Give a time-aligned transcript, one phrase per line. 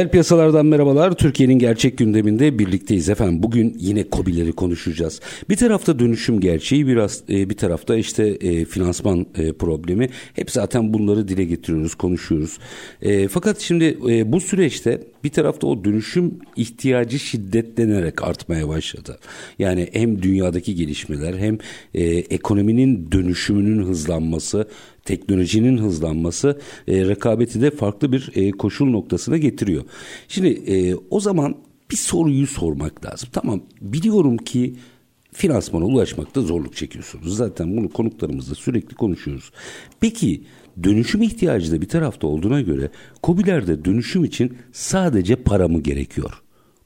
[0.00, 1.12] Reel piyasalardan merhabalar.
[1.12, 3.42] Türkiye'nin gerçek gündeminde birlikteyiz efendim.
[3.42, 5.20] Bugün yine COBİ'leri konuşacağız.
[5.48, 10.08] Bir tarafta dönüşüm gerçeği, biraz e, bir tarafta işte e, finansman e, problemi.
[10.34, 12.58] Hep zaten bunları dile getiriyoruz, konuşuyoruz.
[13.30, 13.98] Fakat şimdi
[14.32, 19.18] bu süreçte bir tarafta o dönüşüm ihtiyacı şiddetlenerek artmaya başladı.
[19.58, 21.58] Yani hem dünyadaki gelişmeler hem
[22.30, 24.68] ekonominin dönüşümünün hızlanması,
[25.10, 29.84] teknolojinin hızlanması e, rekabeti de farklı bir e, koşul noktasına getiriyor.
[30.28, 31.56] Şimdi e, o zaman
[31.90, 33.28] bir soruyu sormak lazım.
[33.32, 34.74] Tamam biliyorum ki
[35.32, 37.36] finansmana ulaşmakta zorluk çekiyorsunuz.
[37.36, 39.50] Zaten bunu konuklarımızla sürekli konuşuyoruz.
[40.00, 40.42] Peki
[40.82, 42.90] dönüşüm ihtiyacı da bir tarafta olduğuna göre
[43.22, 46.42] COBİ'lerde dönüşüm için sadece para mı gerekiyor?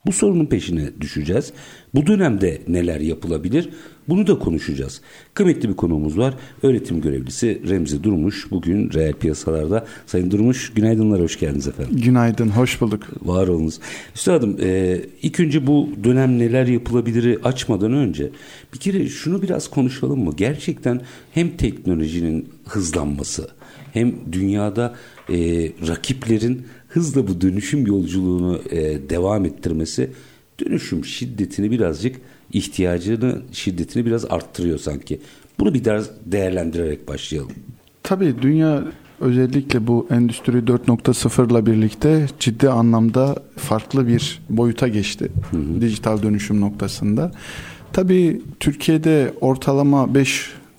[0.06, 1.52] Bu sorunun peşine düşeceğiz.
[1.94, 3.68] Bu dönemde neler yapılabilir?
[4.08, 5.00] Bunu da konuşacağız.
[5.34, 6.34] Kıymetli bir konuğumuz var.
[6.62, 8.50] Öğretim görevlisi Remzi Durmuş.
[8.50, 9.86] Bugün reel piyasalarda.
[10.06, 11.96] Sayın Durmuş günaydınlar, hoş geldiniz efendim.
[12.00, 13.02] Günaydın, hoş bulduk.
[13.22, 13.80] Var olunuz.
[14.14, 18.30] Üstadım e, ilk önce bu dönem neler yapılabilir açmadan önce
[18.74, 20.32] bir kere şunu biraz konuşalım mı?
[20.36, 21.00] Gerçekten
[21.32, 23.48] hem teknolojinin hızlanması
[23.92, 24.94] hem dünyada
[25.28, 25.36] e,
[25.88, 30.10] rakiplerin hızla bu dönüşüm yolculuğunu e, devam ettirmesi
[30.60, 32.16] dönüşüm şiddetini birazcık
[32.52, 35.20] ihtiyacını şiddetini biraz arttırıyor sanki.
[35.58, 37.52] Bunu bir biraz değerlendirerek başlayalım.
[38.02, 38.84] Tabii dünya
[39.20, 45.28] özellikle bu Endüstri 4.0 ile birlikte ciddi anlamda farklı bir boyuta geçti.
[45.50, 45.80] Hı hı.
[45.80, 47.32] Dijital dönüşüm noktasında.
[47.92, 50.08] Tabii Türkiye'de ortalama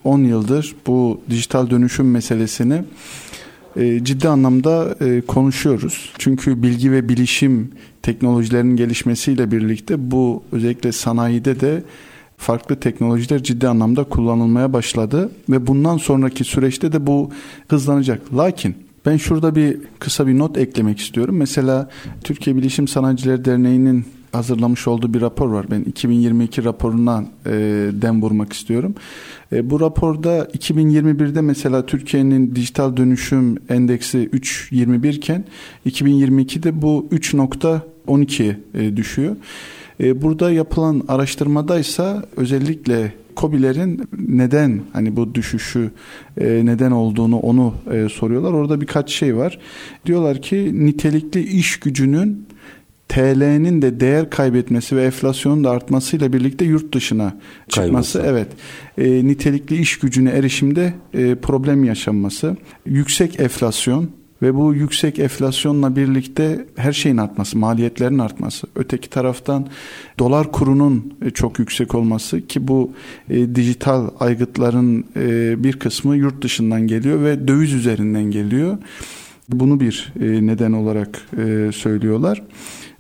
[0.05, 2.83] 5-10 yıldır bu dijital dönüşüm meselesini
[4.03, 6.13] ciddi anlamda e, konuşuyoruz.
[6.17, 7.71] Çünkü bilgi ve bilişim
[8.01, 11.83] teknolojilerinin gelişmesiyle birlikte bu özellikle sanayide de
[12.37, 17.31] farklı teknolojiler ciddi anlamda kullanılmaya başladı ve bundan sonraki süreçte de bu
[17.67, 18.33] hızlanacak.
[18.33, 18.75] Lakin
[19.05, 21.37] ben şurada bir kısa bir not eklemek istiyorum.
[21.37, 21.89] Mesela
[22.23, 25.65] Türkiye Bilişim Sanayicileri Derneği'nin hazırlamış olduğu bir rapor var.
[25.71, 27.51] Ben 2022 raporundan e,
[27.91, 28.95] dem vurmak istiyorum.
[29.51, 35.45] E, bu raporda 2021'de mesela Türkiye'nin dijital dönüşüm endeksi 3.21 iken
[35.85, 39.35] 2022'de bu 3.12 e, düşüyor.
[39.99, 45.91] E, burada yapılan araştırmada ise özellikle COBİ'lerin neden hani bu düşüşü
[46.37, 48.53] e, neden olduğunu onu e, soruyorlar.
[48.53, 49.59] Orada birkaç şey var.
[50.05, 52.45] Diyorlar ki nitelikli iş gücünün
[53.09, 57.37] TL'nin de değer kaybetmesi ve enflasyonun da artmasıyla birlikte yurt dışına
[57.69, 58.31] çıkması Kaybolsa.
[58.31, 58.47] evet
[58.97, 64.09] e, nitelikli iş gücüne erişimde e, problem yaşanması yüksek enflasyon
[64.41, 68.67] ve bu yüksek enflasyonla birlikte her şeyin artması, maliyetlerin artması.
[68.75, 69.67] Öteki taraftan
[70.19, 72.91] dolar kurunun e, çok yüksek olması ki bu
[73.29, 78.77] e, dijital aygıtların e, bir kısmı yurt dışından geliyor ve döviz üzerinden geliyor.
[79.49, 82.43] Bunu bir e, neden olarak e, söylüyorlar.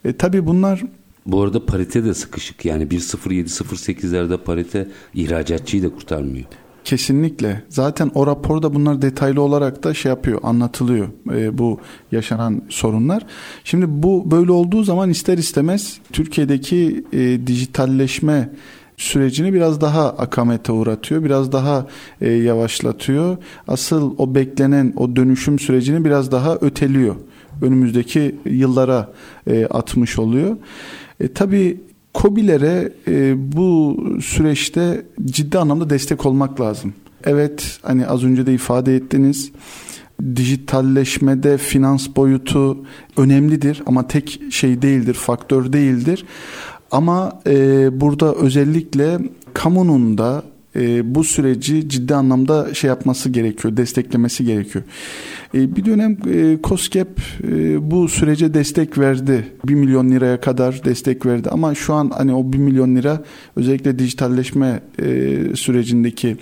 [0.05, 0.83] E, tabii bunlar
[1.25, 2.65] bu arada parite de sıkışık.
[2.65, 6.45] Yani 1.07-0.8'lerde parite ihracatçıyı da kurtarmıyor.
[6.83, 7.63] Kesinlikle.
[7.69, 11.79] Zaten o raporda bunlar detaylı olarak da şey yapıyor, anlatılıyor e, bu
[12.11, 13.25] yaşanan sorunlar.
[13.63, 18.49] Şimdi bu böyle olduğu zaman ister istemez Türkiye'deki e, dijitalleşme
[18.97, 21.87] sürecini biraz daha akamete uğratıyor, biraz daha
[22.21, 23.37] e, yavaşlatıyor.
[23.67, 27.15] Asıl o beklenen o dönüşüm sürecini biraz daha öteliyor
[27.61, 29.13] önümüzdeki yıllara
[29.47, 30.57] e, atmış oluyor.
[31.19, 31.79] E, tabii
[32.15, 36.93] COBİ'lere e, bu süreçte ciddi anlamda destek olmak lazım.
[37.23, 39.51] Evet hani az önce de ifade ettiniz
[40.35, 42.77] dijitalleşmede finans boyutu
[43.17, 46.25] önemlidir ama tek şey değildir, faktör değildir.
[46.91, 49.19] Ama e, burada özellikle
[49.53, 50.43] kamunun da
[50.75, 54.83] e, bu süreci ciddi anlamda şey yapması gerekiyor, desteklemesi gerekiyor.
[55.53, 57.07] E, bir dönem e, COSGAP
[57.43, 59.47] e, bu sürece destek verdi.
[59.65, 63.23] 1 milyon liraya kadar destek verdi ama şu an hani o 1 milyon lira
[63.55, 65.05] özellikle dijitalleşme e,
[65.55, 66.37] sürecindeki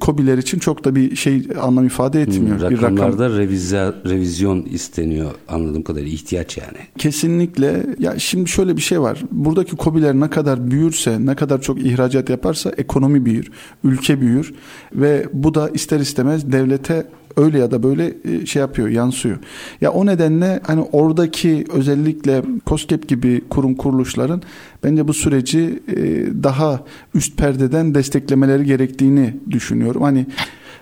[0.00, 2.60] kobiler için çok da bir şey anlam ifade etmiyor.
[2.60, 3.38] Hmm, bir rakamlarda rakam...
[3.38, 6.78] revizya, revizyon isteniyor anladığım kadarıyla ihtiyaç yani.
[6.98, 7.86] Kesinlikle.
[7.98, 9.22] Ya şimdi şöyle bir şey var.
[9.30, 13.50] Buradaki kobiler ne kadar büyürse, ne kadar çok ihracat yaparsa ekonomi büyür,
[13.84, 14.54] ülke büyür
[14.94, 17.06] ve bu da ister istemez devlete
[17.36, 19.38] öyle ya da böyle e, şey yapıyor, yansıyor.
[19.80, 24.42] Ya o nedenle hani oradaki özellikle COSGAP gibi kurum kuruluşların
[24.84, 25.96] bence bu süreci e,
[26.42, 26.84] daha
[27.14, 30.02] üst perdeden desteklemeleri gerektiğini düşünüyorum.
[30.02, 30.26] Hani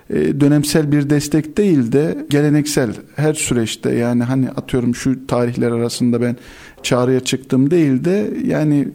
[0.09, 6.21] e, dönemsel bir destek değil de geleneksel her süreçte yani hani atıyorum şu tarihler arasında
[6.21, 6.37] ben
[6.83, 8.87] çağrıya çıktım değil de yani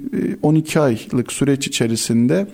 [0.42, 2.46] 12 aylık süreç içerisinde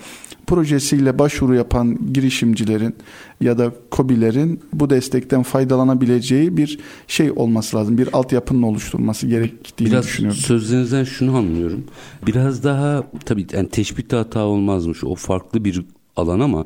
[0.50, 2.94] projesiyle başvuru yapan girişimcilerin
[3.41, 7.99] ya da kobilerin bu destekten faydalanabileceği bir şey olması lazım.
[7.99, 10.41] Bir altyapının oluşturulması gerektiğini Biraz düşünüyorum.
[10.41, 11.85] Sözlerinizden şunu anlıyorum.
[12.26, 15.05] Biraz daha tabii yani teşbihte hata olmazmış.
[15.05, 15.85] O farklı bir
[16.17, 16.64] alan ama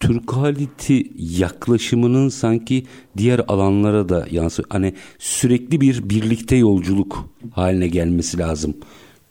[0.00, 2.86] Türkaliti yaklaşımının sanki
[3.16, 4.68] diğer alanlara da yansıyor.
[4.70, 8.74] Hani sürekli bir birlikte yolculuk haline gelmesi lazım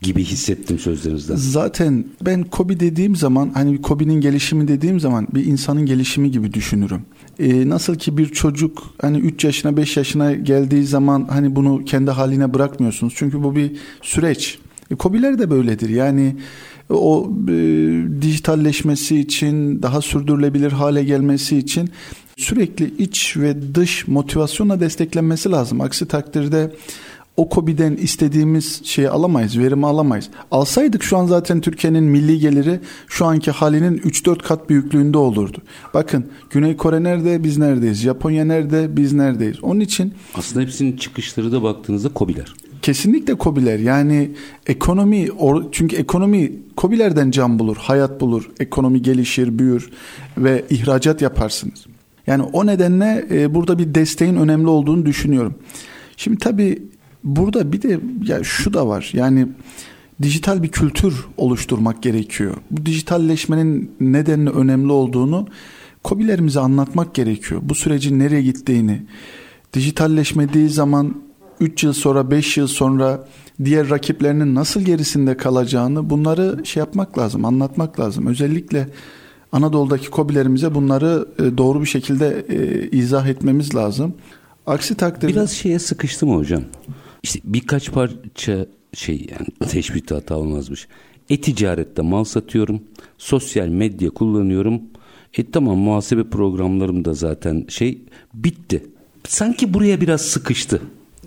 [0.04, 1.36] gibi hissettim sözlerinizden.
[1.36, 7.02] Zaten ben Kobi dediğim zaman hani Kobi'nin gelişimi dediğim zaman bir insanın gelişimi gibi düşünürüm.
[7.40, 12.12] Ee, nasıl ki bir çocuk hani 3 yaşına 5 yaşına geldiği zaman hani bunu kendi
[12.12, 13.14] haline bırakmıyorsunuz.
[13.16, 13.72] Çünkü bu bir
[14.02, 14.60] süreç.
[14.92, 15.90] E, Kobiler de böyledir.
[15.90, 16.36] Yani
[16.90, 17.54] o e,
[18.22, 21.90] dijitalleşmesi için daha sürdürülebilir hale gelmesi için
[22.38, 25.82] sürekli iç ve dış motivasyonla desteklenmesi lazım.
[25.82, 26.72] Aksi takdirde
[27.38, 30.30] o KOBİ'den istediğimiz şeyi alamayız, verimi alamayız.
[30.52, 35.58] Alsaydık şu an zaten Türkiye'nin milli geliri şu anki halinin 3-4 kat büyüklüğünde olurdu.
[35.94, 38.02] Bakın Güney Kore nerede biz neredeyiz?
[38.02, 39.64] Japonya nerede biz neredeyiz?
[39.64, 40.14] Onun için...
[40.36, 42.54] Aslında hepsinin çıkışları da baktığınızda KOBİ'ler.
[42.82, 44.32] Kesinlikle KOBİ'ler yani
[44.68, 45.28] ekonomi
[45.72, 49.90] çünkü ekonomi KOBİ'lerden can bulur, hayat bulur, ekonomi gelişir, büyür
[50.38, 51.86] ve ihracat yaparsınız.
[52.28, 55.56] Yani o nedenle e, burada bir desteğin önemli olduğunu düşünüyorum.
[56.18, 56.84] Şimdi tabii
[57.24, 59.10] burada bir de ya şu da var.
[59.14, 59.48] Yani
[60.22, 62.56] dijital bir kültür oluşturmak gerekiyor.
[62.72, 65.48] Bu dijitalleşmenin nedenli önemli olduğunu
[66.04, 67.62] kobilerimize anlatmak gerekiyor.
[67.64, 69.02] Bu sürecin nereye gittiğini,
[69.74, 71.16] dijitalleşmediği zaman
[71.60, 73.28] 3 yıl sonra 5 yıl sonra
[73.66, 78.28] diğer rakiplerinin nasıl gerisinde kalacağını bunları şey yapmak lazım, anlatmak lazım.
[78.28, 78.90] Özellikle
[79.52, 84.14] Anadolu'daki kobilerimize bunları e, doğru bir şekilde e, izah etmemiz lazım.
[84.66, 85.32] Aksi takdirde...
[85.32, 86.64] Biraz şeye sıkıştım hocam.
[87.24, 90.88] İşte birkaç parça şey yani teşbihte hata olmazmış.
[91.30, 92.82] E-ticarette mal satıyorum.
[93.18, 94.82] Sosyal medya kullanıyorum.
[95.38, 98.02] E tamam muhasebe programlarım da zaten şey
[98.34, 98.84] bitti.
[99.28, 100.82] Sanki buraya biraz sıkıştı.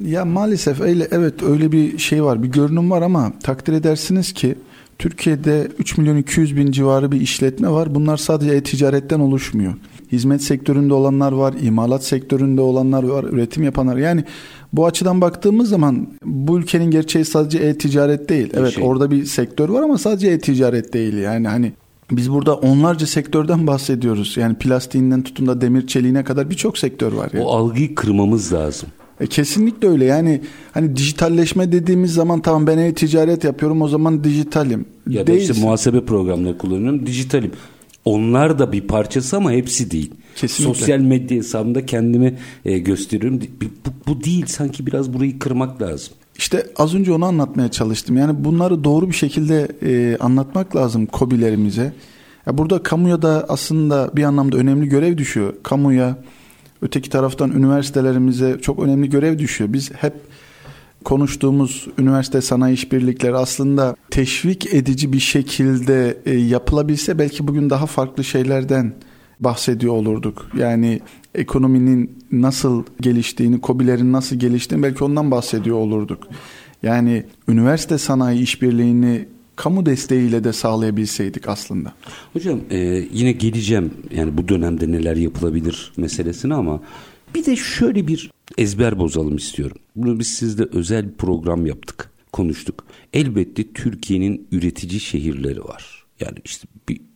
[0.05, 4.55] Ya maalesef öyle evet öyle bir şey var bir görünüm var ama takdir edersiniz ki
[4.99, 7.95] Türkiye'de 3 milyon 200 bin civarı bir işletme var.
[7.95, 9.75] Bunlar sadece e-ticaretten oluşmuyor.
[10.13, 13.97] Hizmet sektöründe olanlar var, imalat sektöründe olanlar var, üretim yapanlar.
[13.97, 14.25] Yani
[14.73, 18.51] bu açıdan baktığımız zaman bu ülkenin gerçeği sadece e-ticaret değil.
[18.55, 18.85] Evet şey.
[18.85, 21.15] orada bir sektör var ama sadece e-ticaret değil.
[21.17, 21.73] Yani hani
[22.11, 24.37] biz burada onlarca sektörden bahsediyoruz.
[24.37, 27.31] Yani plastiğinden tutun da demir çeliğine kadar birçok sektör var.
[27.33, 27.45] Yani.
[27.45, 28.89] O algıyı kırmamız lazım.
[29.21, 30.05] E kesinlikle öyle.
[30.05, 30.41] Yani
[30.73, 34.85] hani dijitalleşme dediğimiz zaman tamam ben e-ticaret yapıyorum o zaman dijitalim.
[35.09, 35.53] Ya da Değilsin.
[35.53, 37.51] işte muhasebe programları kullanıyorum dijitalim.
[38.07, 40.11] Onlar da bir parçası ama hepsi değil.
[40.37, 40.75] Kesinlikle.
[40.75, 43.41] Sosyal medya hesabımda kendimi e, gösteriyorum.
[43.41, 46.15] Bu, bu değil sanki biraz burayı kırmak lazım.
[46.39, 48.17] İşte az önce onu anlatmaya çalıştım.
[48.17, 51.93] Yani bunları doğru bir şekilde e, anlatmak lazım kobilerimize.
[52.47, 55.55] Ya burada kamuya da aslında bir anlamda önemli görev düşüyor.
[55.63, 56.17] Kamuya,
[56.83, 59.73] öteki taraftan üniversitelerimize çok önemli görev düşüyor.
[59.73, 60.15] Biz hep
[61.07, 68.25] konuştuğumuz üniversite sanayi işbirlikleri aslında teşvik edici bir şekilde e, yapılabilse belki bugün daha farklı
[68.25, 68.93] şeylerden
[69.41, 70.51] bahsediyor olurduk.
[70.59, 71.01] Yani
[71.35, 76.29] ekonominin nasıl geliştiğini, kobilerin nasıl geliştiğini belki ondan bahsediyor olurduk.
[76.83, 81.93] Yani üniversite sanayi işbirliğini kamu desteğiyle de sağlayabilseydik aslında.
[82.33, 82.79] Hocam e,
[83.13, 86.81] yine geleceğim yani bu dönemde neler yapılabilir meselesine ama
[87.37, 89.77] bir de şöyle bir ezber bozalım istiyorum.
[89.97, 92.85] Bunu biz sizde özel bir program yaptık, konuştuk.
[93.13, 96.05] Elbette Türkiye'nin üretici şehirleri var.
[96.21, 96.69] Yani işte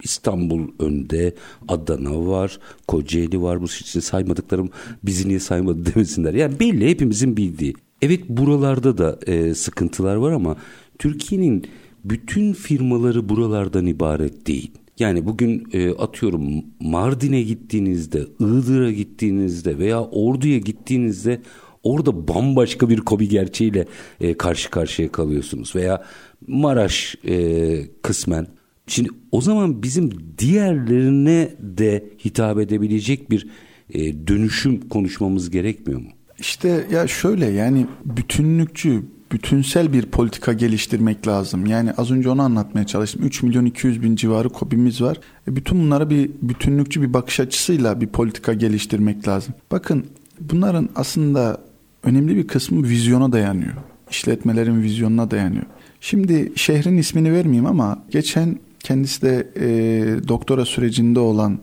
[0.02, 1.34] İstanbul önde,
[1.68, 2.58] Adana var,
[2.88, 3.60] Kocaeli var.
[3.62, 4.70] Bu işte saymadıklarım
[5.02, 6.34] bizi niye saymadı demesinler.
[6.34, 7.74] Yani belli hepimizin bildiği.
[8.02, 10.56] Evet buralarda da e, sıkıntılar var ama
[10.98, 11.66] Türkiye'nin
[12.04, 14.70] bütün firmaları buralardan ibaret değil.
[15.00, 21.40] Yani bugün e, atıyorum Mardin'e gittiğinizde, Iğdır'a gittiğinizde veya Ordu'ya gittiğinizde
[21.82, 23.86] orada bambaşka bir kobi gerçeğiyle
[24.20, 25.76] e, karşı karşıya kalıyorsunuz.
[25.76, 26.04] Veya
[26.46, 28.46] Maraş e, kısmen
[28.90, 33.46] Şimdi o zaman bizim diğerlerine de hitap edebilecek bir
[33.90, 36.08] e, dönüşüm konuşmamız gerekmiyor mu?
[36.38, 39.02] İşte ya şöyle yani bütünlükçü,
[39.32, 41.66] bütünsel bir politika geliştirmek lazım.
[41.66, 43.22] Yani az önce onu anlatmaya çalıştım.
[43.24, 45.16] 3 milyon 200 bin civarı kobimiz var.
[45.48, 49.54] E bütün bunlara bir bütünlükçü bir bakış açısıyla bir politika geliştirmek lazım.
[49.72, 50.06] Bakın
[50.40, 51.60] bunların aslında
[52.02, 53.74] önemli bir kısmı vizyona dayanıyor.
[54.10, 55.64] İşletmelerin vizyonuna dayanıyor.
[56.00, 61.58] Şimdi şehrin ismini vermeyeyim ama geçen kendisi de e, doktora sürecinde olan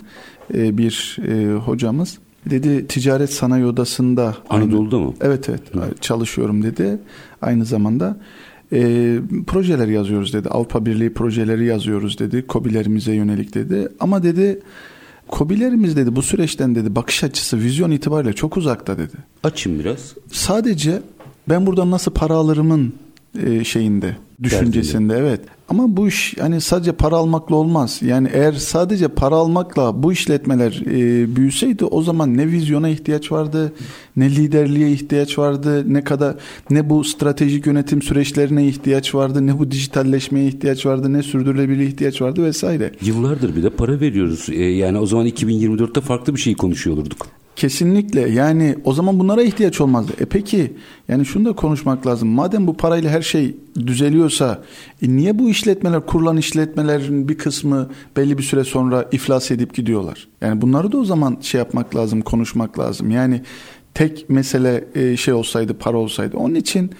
[0.53, 5.13] e, bir e, hocamız dedi ticaret sanayi odasında Anadolu'da mı?
[5.21, 5.95] Evet evet Hı.
[6.01, 6.99] çalışıyorum dedi.
[7.41, 8.17] Aynı zamanda
[8.71, 8.79] e,
[9.47, 10.49] projeler yazıyoruz dedi.
[10.49, 12.47] Avrupa Birliği projeleri yazıyoruz dedi.
[12.47, 13.89] Kobilerimize yönelik dedi.
[13.99, 14.61] Ama dedi
[15.27, 19.13] Kobilerimiz dedi bu süreçten dedi bakış açısı vizyon itibariyle çok uzakta dedi.
[19.43, 20.13] Açın biraz.
[20.31, 21.01] Sadece
[21.49, 22.93] ben buradan nasıl para alırımın
[23.43, 25.27] e, şeyinde düşüncesinde Derdinde.
[25.29, 25.41] evet.
[25.69, 27.99] Ama bu iş hani sadece para almakla olmaz.
[28.01, 33.73] Yani eğer sadece para almakla bu işletmeler e, büyüseydi o zaman ne vizyona ihtiyaç vardı,
[34.15, 36.35] ne liderliğe ihtiyaç vardı, ne kadar
[36.69, 42.21] ne bu stratejik yönetim süreçlerine ihtiyaç vardı, ne bu dijitalleşmeye ihtiyaç vardı, ne sürdürülebilirliğe ihtiyaç
[42.21, 42.91] vardı vesaire.
[43.01, 44.49] Yıllardır bir de para veriyoruz.
[44.49, 47.27] E, yani o zaman 2024'te farklı bir şey konuşuyor olurduk.
[47.57, 50.11] Kesinlikle yani o zaman bunlara ihtiyaç olmazdı.
[50.19, 50.73] E peki
[51.07, 52.29] yani şunu da konuşmak lazım.
[52.29, 54.63] Madem bu parayla her şey düzeliyorsa
[55.01, 60.27] e niye bu işletmeler kurulan işletmelerin bir kısmı belli bir süre sonra iflas edip gidiyorlar?
[60.41, 63.11] Yani bunları da o zaman şey yapmak lazım, konuşmak lazım.
[63.11, 63.41] Yani
[63.93, 66.37] tek mesele e, şey olsaydı, para olsaydı.
[66.37, 66.91] Onun için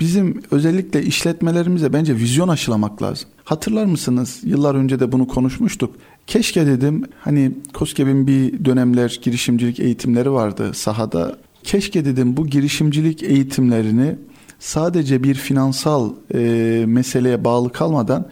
[0.00, 3.28] bizim özellikle işletmelerimize bence vizyon aşılamak lazım.
[3.44, 4.40] Hatırlar mısınız?
[4.44, 5.94] Yıllar önce de bunu konuşmuştuk.
[6.30, 11.38] Keşke dedim hani KOSGEB'in bir dönemler girişimcilik eğitimleri vardı sahada.
[11.62, 14.16] Keşke dedim bu girişimcilik eğitimlerini
[14.58, 18.28] sadece bir finansal e, meseleye bağlı kalmadan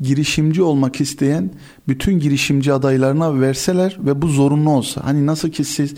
[0.00, 1.50] girişimci olmak isteyen
[1.88, 5.04] bütün girişimci adaylarına verseler ve bu zorunlu olsa.
[5.04, 5.94] Hani nasıl ki siz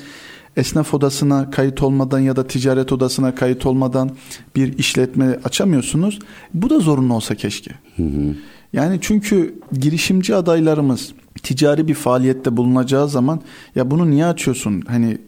[0.56, 4.10] esnaf odasına kayıt olmadan ya da ticaret odasına kayıt olmadan
[4.56, 6.18] bir işletme açamıyorsunuz.
[6.54, 7.70] Bu da zorunlu olsa keşke.
[7.96, 8.34] Hı hı.
[8.72, 13.40] Yani çünkü girişimci adaylarımız ticari bir faaliyette bulunacağı zaman
[13.74, 14.82] ya bunu niye açıyorsun?
[14.88, 15.18] Hani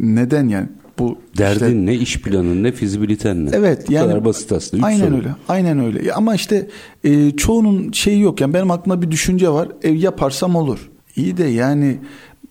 [0.00, 0.68] neden yani?
[0.98, 3.50] Bu Derdin işte, ne, iş planın ne, fizibiliten ne?
[3.52, 3.88] Evet.
[3.88, 4.76] Bu yani, kadar basit aslında.
[4.76, 5.16] Üç aynen soru.
[5.16, 5.28] öyle.
[5.48, 6.12] Aynen öyle.
[6.12, 6.68] Ama işte
[7.04, 8.40] e, çoğunun şeyi yok.
[8.40, 9.68] Yani benim aklımda bir düşünce var.
[9.82, 10.90] Ev yaparsam olur.
[11.16, 11.98] İyi de yani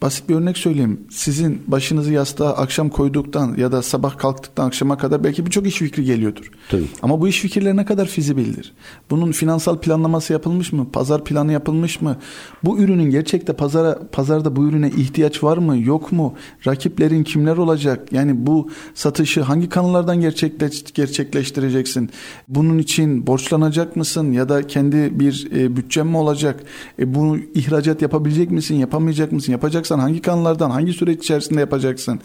[0.02, 1.00] Basit bir örnek söyleyeyim.
[1.10, 6.04] Sizin başınızı yastığa akşam koyduktan ya da sabah kalktıktan akşama kadar belki birçok iş fikri
[6.04, 6.52] geliyordur.
[6.70, 6.86] Tabii.
[7.02, 8.74] Ama bu iş fikirleri ne kadar fizibildir?
[9.10, 10.88] Bunun finansal planlaması yapılmış mı?
[10.94, 12.18] Pazar planı yapılmış mı?
[12.64, 15.78] Bu ürünün gerçekte pazara pazarda bu ürüne ihtiyaç var mı?
[15.78, 16.36] Yok mu?
[16.68, 18.12] Rakiplerin kimler olacak?
[18.12, 22.10] Yani bu satışı hangi kanallardan gerçekleş, gerçekleştireceksin?
[22.48, 26.64] Bunun için borçlanacak mısın ya da kendi bir e, bütçen mi olacak?
[27.00, 28.76] E, bunu ihracat yapabilecek misin?
[28.76, 29.52] Yapamayacak mısın?
[29.52, 32.20] Yapacaksan yapacaksan hangi kanallardan hangi süreç içerisinde yapacaksın?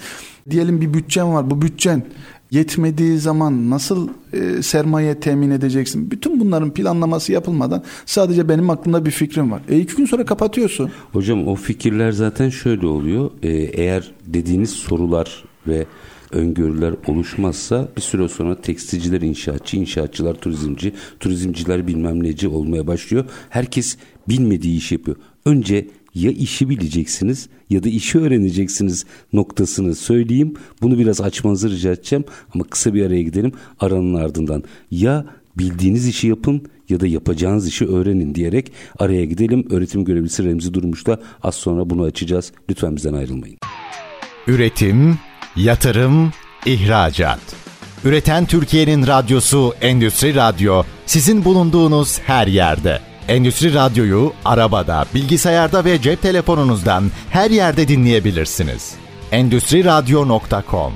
[0.50, 2.02] Diyelim bir bütçen var bu bütçen
[2.50, 6.10] yetmediği zaman nasıl e, sermaye temin edeceksin?
[6.10, 9.62] Bütün bunların planlaması yapılmadan sadece benim aklımda bir fikrim var.
[9.68, 10.90] E iki gün sonra kapatıyorsun.
[11.12, 13.30] Hocam o fikirler zaten şöyle oluyor.
[13.42, 15.86] E, eğer dediğiniz sorular ve
[16.32, 23.24] öngörüler oluşmazsa bir süre sonra tekstilciler inşaatçı, inşaatçılar turizmci, turizmciler bilmem neci olmaya başlıyor.
[23.50, 23.96] Herkes
[24.28, 25.16] bilmediği iş yapıyor.
[25.44, 30.54] Önce ya işi bileceksiniz ya da işi öğreneceksiniz noktasını söyleyeyim.
[30.82, 34.62] Bunu biraz açmanızı rica edeceğim ama kısa bir araya gidelim aranın ardından.
[34.90, 35.26] Ya
[35.58, 39.66] bildiğiniz işi yapın ya da yapacağınız işi öğrenin diyerek araya gidelim.
[39.70, 42.52] Öğretim görevlisi Remzi Durmuş'la az sonra bunu açacağız.
[42.70, 43.58] Lütfen bizden ayrılmayın.
[44.46, 45.18] Üretim,
[45.56, 46.32] yatırım,
[46.66, 47.40] ihracat.
[48.04, 53.15] Üreten Türkiye'nin radyosu Endüstri Radyo sizin bulunduğunuz her yerde.
[53.28, 58.94] Endüstri Radyo'yu arabada, bilgisayarda ve cep telefonunuzdan her yerde dinleyebilirsiniz.
[59.32, 60.92] Endüstri Radyo.com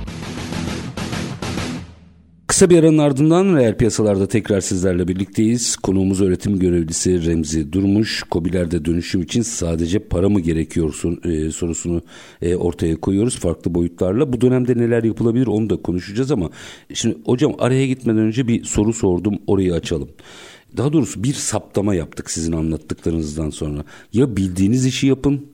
[2.47, 5.75] Kısa bir aranın ardından reel piyasalarda tekrar sizlerle birlikteyiz.
[5.75, 8.23] Konuğumuz öğretim görevlisi Remzi Durmuş.
[8.23, 12.01] Kobilerde dönüşüm için sadece para mı gerekiyor e, sorusunu
[12.41, 14.33] e, ortaya koyuyoruz farklı boyutlarla.
[14.33, 16.49] Bu dönemde neler yapılabilir onu da konuşacağız ama
[16.93, 20.09] şimdi hocam araya gitmeden önce bir soru sordum orayı açalım
[20.77, 23.83] daha doğrusu bir saptama yaptık sizin anlattıklarınızdan sonra.
[24.13, 25.45] Ya bildiğiniz işi yapın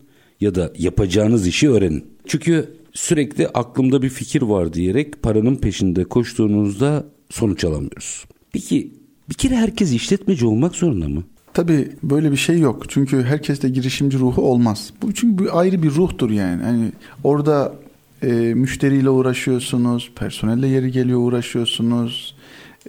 [0.41, 2.05] ya da yapacağınız işi öğrenin.
[2.27, 8.25] Çünkü sürekli aklımda bir fikir var diyerek paranın peşinde koştuğunuzda sonuç alamıyoruz.
[8.51, 8.91] Peki
[9.29, 11.23] bir kere herkes işletmeci olmak zorunda mı?
[11.53, 12.89] Tabii böyle bir şey yok.
[12.89, 14.93] Çünkü herkeste girişimci ruhu olmaz.
[15.01, 16.63] Bu çünkü bir ayrı bir ruhtur yani.
[16.63, 16.91] Hani
[17.23, 17.75] orada
[18.23, 22.35] e, müşteriyle uğraşıyorsunuz, personelle yeri geliyor uğraşıyorsunuz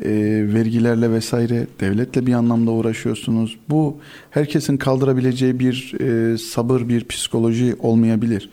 [0.05, 0.11] e,
[0.55, 3.57] vergilerle vesaire devletle bir anlamda uğraşıyorsunuz.
[3.71, 3.97] Bu
[4.31, 8.51] herkesin kaldırabileceği bir e, sabır, bir psikoloji olmayabilir.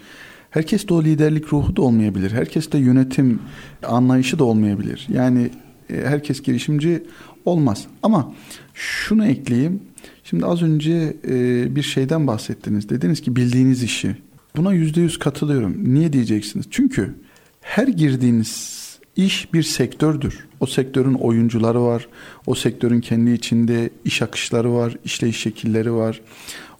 [0.49, 2.31] Herkes de o liderlik ruhu da olmayabilir.
[2.31, 3.39] Herkes de yönetim
[3.83, 5.07] anlayışı da olmayabilir.
[5.13, 5.49] Yani
[5.89, 7.03] e, herkes girişimci
[7.45, 7.87] olmaz.
[8.03, 8.33] Ama
[8.73, 9.79] şunu ekleyeyim.
[10.23, 12.89] Şimdi az önce e, bir şeyden bahsettiniz.
[12.89, 14.15] Dediniz ki bildiğiniz işi.
[14.55, 15.93] Buna yüzde yüz katılıyorum.
[15.93, 16.65] Niye diyeceksiniz?
[16.71, 17.15] Çünkü
[17.61, 18.84] her girdiğiniz
[19.15, 20.45] iş bir sektördür.
[20.59, 22.07] O sektörün oyuncuları var.
[22.45, 26.21] O sektörün kendi içinde iş akışları var, işleyiş şekilleri var.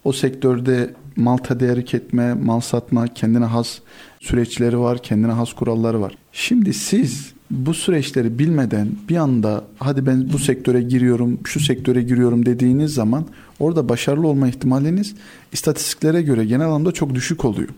[0.03, 3.79] O sektörde mal tedarik etme, mal satma, kendine has
[4.19, 6.17] süreçleri var, kendine has kuralları var.
[6.31, 12.45] Şimdi siz bu süreçleri bilmeden bir anda hadi ben bu sektöre giriyorum, şu sektöre giriyorum
[12.45, 13.25] dediğiniz zaman
[13.59, 15.15] orada başarılı olma ihtimaliniz
[15.53, 17.69] istatistiklere göre genel anlamda çok düşük oluyor.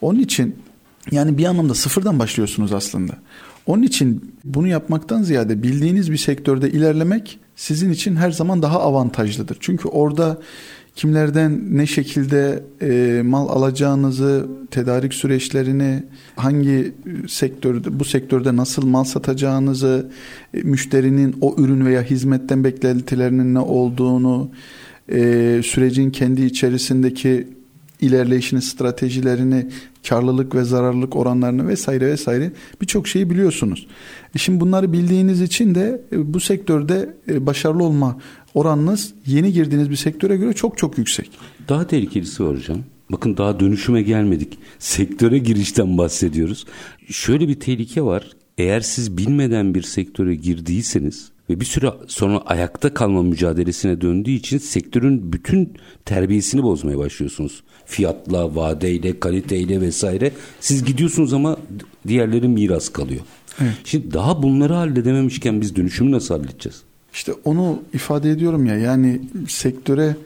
[0.00, 0.56] Onun için
[1.10, 3.12] yani bir anlamda sıfırdan başlıyorsunuz aslında.
[3.68, 9.56] Onun için bunu yapmaktan ziyade bildiğiniz bir sektörde ilerlemek sizin için her zaman daha avantajlıdır.
[9.60, 10.38] Çünkü orada
[10.96, 16.02] kimlerden ne şekilde e, mal alacağınızı, tedarik süreçlerini,
[16.36, 16.92] hangi
[17.28, 20.10] sektörde bu sektörde nasıl mal satacağınızı,
[20.54, 24.50] e, müşterinin o ürün veya hizmetten beklentilerinin ne olduğunu,
[25.12, 27.57] e, sürecin kendi içerisindeki
[28.00, 29.66] ilerleyişini, stratejilerini,
[30.08, 33.86] karlılık ve zararlılık oranlarını vesaire vesaire birçok şeyi biliyorsunuz.
[34.34, 38.18] E şimdi bunları bildiğiniz için de e, bu sektörde e, başarılı olma
[38.54, 41.30] oranınız yeni girdiğiniz bir sektöre göre çok çok yüksek.
[41.68, 42.78] Daha tehlikelisi var hocam.
[43.12, 44.58] Bakın daha dönüşüme gelmedik.
[44.78, 46.66] Sektöre girişten bahsediyoruz.
[47.08, 48.30] Şöyle bir tehlike var.
[48.58, 54.58] Eğer siz bilmeden bir sektöre girdiyseniz ve bir süre sonra ayakta kalma mücadelesine döndüğü için
[54.58, 55.72] sektörün bütün
[56.04, 57.62] terbiyesini bozmaya başlıyorsunuz.
[57.86, 60.32] Fiyatla, vadeyle, kaliteyle vesaire.
[60.60, 61.56] Siz gidiyorsunuz ama
[62.08, 63.20] diğerleri miras kalıyor.
[63.60, 63.72] Evet.
[63.84, 66.82] Şimdi daha bunları halledememişken biz dönüşümü nasıl halledeceğiz?
[67.12, 70.16] İşte onu ifade ediyorum ya yani sektöre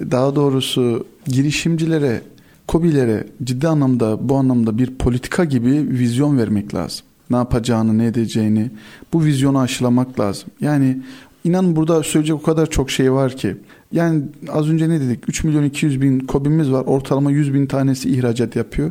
[0.00, 2.22] daha doğrusu girişimcilere,
[2.68, 8.70] kobilere ciddi anlamda bu anlamda bir politika gibi vizyon vermek lazım ne yapacağını, ne edeceğini
[9.12, 10.48] bu vizyonu aşılamak lazım.
[10.60, 10.98] Yani
[11.44, 13.56] inan burada söyleyecek o kadar çok şey var ki.
[13.92, 15.28] Yani az önce ne dedik?
[15.28, 16.84] 3 milyon 200 bin kobimiz var.
[16.86, 18.90] Ortalama 100 bin tanesi ihracat yapıyor.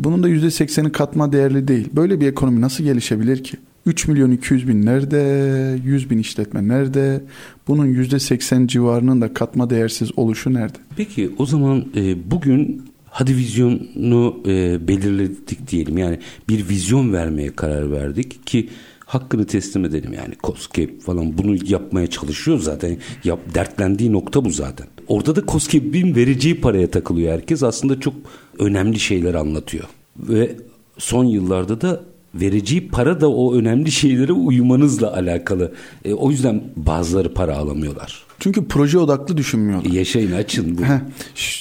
[0.00, 1.88] E bunun da %80'i katma değerli değil.
[1.92, 3.56] Böyle bir ekonomi nasıl gelişebilir ki?
[3.86, 5.78] 3 milyon 200 bin nerede?
[5.84, 7.20] 100 bin işletme nerede?
[7.68, 10.78] Bunun %80 civarının da katma değersiz oluşu nerede?
[10.96, 15.98] Peki o zaman e, bugün hadi vizyonu e, belirledik diyelim.
[15.98, 18.68] Yani bir vizyon vermeye karar verdik ki
[19.06, 22.96] hakkını teslim edelim yani COSGAP falan bunu yapmaya çalışıyor zaten.
[23.24, 24.86] Yap, dertlendiği nokta bu zaten.
[25.08, 27.62] Orada da COSGAP'in vereceği paraya takılıyor herkes.
[27.62, 28.14] Aslında çok
[28.58, 29.84] önemli şeyler anlatıyor.
[30.16, 30.56] Ve
[30.98, 35.72] son yıllarda da vereceği para da o önemli şeylere uyumanızla alakalı.
[36.04, 38.24] E, o yüzden bazıları para alamıyorlar.
[38.38, 39.90] Çünkü proje odaklı düşünmüyorlar.
[39.90, 40.82] Yaşayın açın bu.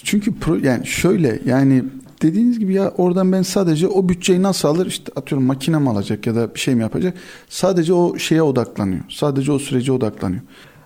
[0.04, 1.84] çünkü pro, yani şöyle yani
[2.22, 6.28] dediğiniz gibi ya oradan ben sadece o bütçeyi nasıl alır işte atıyorum makine mi alacak
[6.28, 7.18] ya da bir şey mi yapacak
[7.50, 10.42] sadece o şeye odaklanıyor sadece o sürece odaklanıyor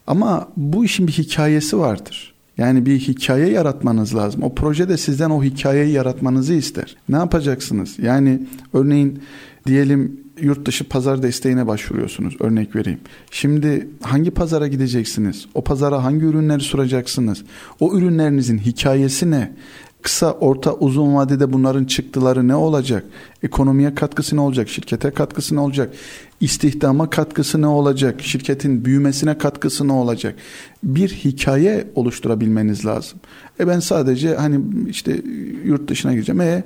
[0.08, 5.30] ama bu işin bir hikayesi vardır yani bir hikaye yaratmanız lazım o proje de sizden
[5.30, 8.42] o hikayeyi yaratmanızı ister ne yapacaksınız yani
[8.74, 9.20] örneğin
[9.66, 13.00] diyelim yurt dışı pazar desteğine başvuruyorsunuz örnek vereyim.
[13.32, 15.46] Şimdi hangi pazara gideceksiniz?
[15.54, 17.44] O pazara hangi ürünleri suracaksınız?
[17.80, 19.54] O ürünlerinizin hikayesi ne?
[20.02, 23.04] Kısa, orta, uzun vadede bunların çıktıları ne olacak?
[23.44, 24.70] Ekonomiye katkısı ne olacak?
[24.70, 25.94] Şirkete katkısı ne olacak?
[26.40, 28.22] İstihdama katkısı ne olacak?
[28.22, 30.36] Şirketin büyümesine katkısı ne olacak?
[30.84, 33.20] Bir hikaye oluşturabilmeniz lazım.
[33.60, 35.22] E ben sadece hani işte
[35.66, 36.42] yurt dışına gideceğim.
[36.42, 36.64] E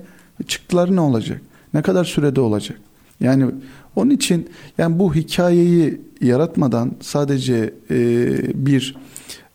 [0.48, 1.42] çıktıları ne olacak?
[1.74, 2.80] Ne kadar sürede olacak?
[3.20, 3.46] Yani
[3.96, 7.98] onun için yani bu hikayeyi yaratmadan sadece e,
[8.66, 8.96] bir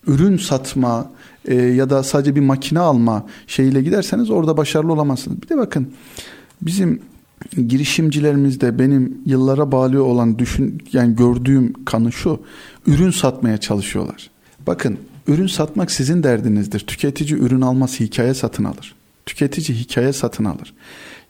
[0.07, 1.11] ürün satma
[1.45, 5.43] e, ya da sadece bir makine alma şeyiyle giderseniz orada başarılı olamazsınız.
[5.43, 5.93] Bir de bakın
[6.63, 7.01] bizim
[7.69, 12.41] girişimcilerimizde benim yıllara bağlı olan düşün yani gördüğüm kanı şu
[12.87, 14.31] ürün satmaya çalışıyorlar.
[14.67, 16.81] Bakın ürün satmak sizin derdinizdir.
[16.81, 18.95] Tüketici ürün alması hikaye satın alır.
[19.27, 20.75] Tüketici hikaye satın alır.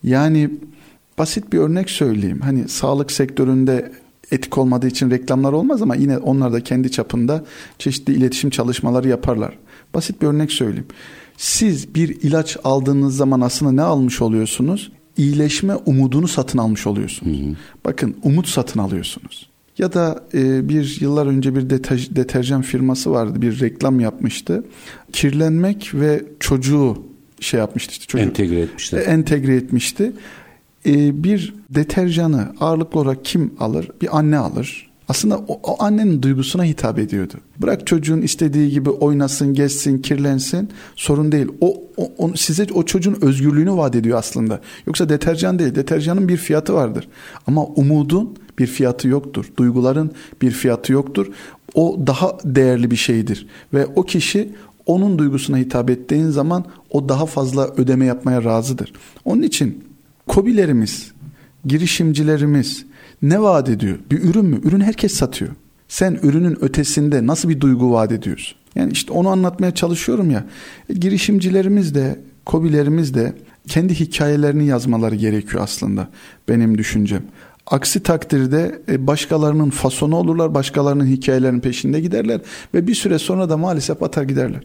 [0.03, 0.51] Yani
[1.19, 2.41] basit bir örnek söyleyeyim.
[2.41, 3.93] Hani sağlık sektöründe
[4.31, 7.45] etik olmadığı için reklamlar olmaz ama yine onlar da kendi çapında
[7.79, 9.59] çeşitli iletişim çalışmaları yaparlar.
[9.95, 10.87] Basit bir örnek söyleyeyim.
[11.37, 14.93] Siz bir ilaç aldığınız zaman aslında ne almış oluyorsunuz?
[15.17, 17.41] İyileşme umudunu satın almış oluyorsunuz.
[17.41, 17.55] Hı hı.
[17.85, 19.49] Bakın umut satın alıyorsunuz.
[19.79, 24.65] Ya da e, bir yıllar önce bir detaj, deterjan firması vardı bir reklam yapmıştı.
[25.13, 27.03] Kirlenmek ve çocuğu
[27.41, 28.97] şey yapmıştı işte çocuk entegre etmişti.
[28.97, 30.13] Entegre etmişti
[30.87, 33.91] e, bir deterjanı ağırlıklı olarak kim alır?
[34.03, 34.95] Bir anne alır.
[35.09, 37.35] Aslında o, o annenin duygusuna hitap ediyordu.
[37.59, 41.47] Bırak çocuğun istediği gibi oynasın, gezsin, kirlensin sorun değil.
[41.61, 44.61] O, o, o size o çocuğun özgürlüğünü vaat ediyor aslında.
[44.87, 45.75] Yoksa deterjan değil.
[45.75, 47.09] Deterjanın bir fiyatı vardır.
[47.47, 49.53] Ama umudun bir fiyatı yoktur.
[49.57, 51.27] Duyguların bir fiyatı yoktur.
[51.75, 54.53] O daha değerli bir şeydir ve o kişi
[54.87, 58.93] onun duygusuna hitap ettiğin zaman o daha fazla ödeme yapmaya razıdır.
[59.25, 59.85] Onun için
[60.27, 61.13] kobilerimiz,
[61.65, 62.85] girişimcilerimiz
[63.23, 63.99] ne vaat ediyor?
[64.11, 64.61] Bir ürün mü?
[64.65, 65.51] Ürün herkes satıyor.
[65.89, 68.57] Sen ürünün ötesinde nasıl bir duygu vaat ediyorsun?
[68.75, 70.47] Yani işte onu anlatmaya çalışıyorum ya.
[70.89, 73.33] E, girişimcilerimiz de, kobilerimiz de
[73.67, 76.09] kendi hikayelerini yazmaları gerekiyor aslında
[76.49, 77.23] benim düşüncem.
[77.67, 82.41] Aksi takdirde e, başkalarının fasonu olurlar, başkalarının hikayelerinin peşinde giderler
[82.75, 84.61] ve bir süre sonra da maalesef atar giderler.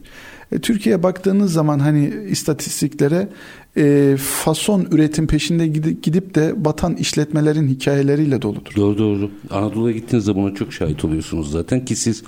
[0.51, 3.29] E, Türkiye'ye baktığınız zaman hani istatistiklere
[3.77, 5.67] e, fason üretim peşinde
[6.03, 8.71] gidip de batan işletmelerin hikayeleriyle doludur.
[8.75, 9.31] Doğru doğru.
[9.49, 12.23] Anadolu'ya gittiğinizde buna çok şahit oluyorsunuz zaten ki siz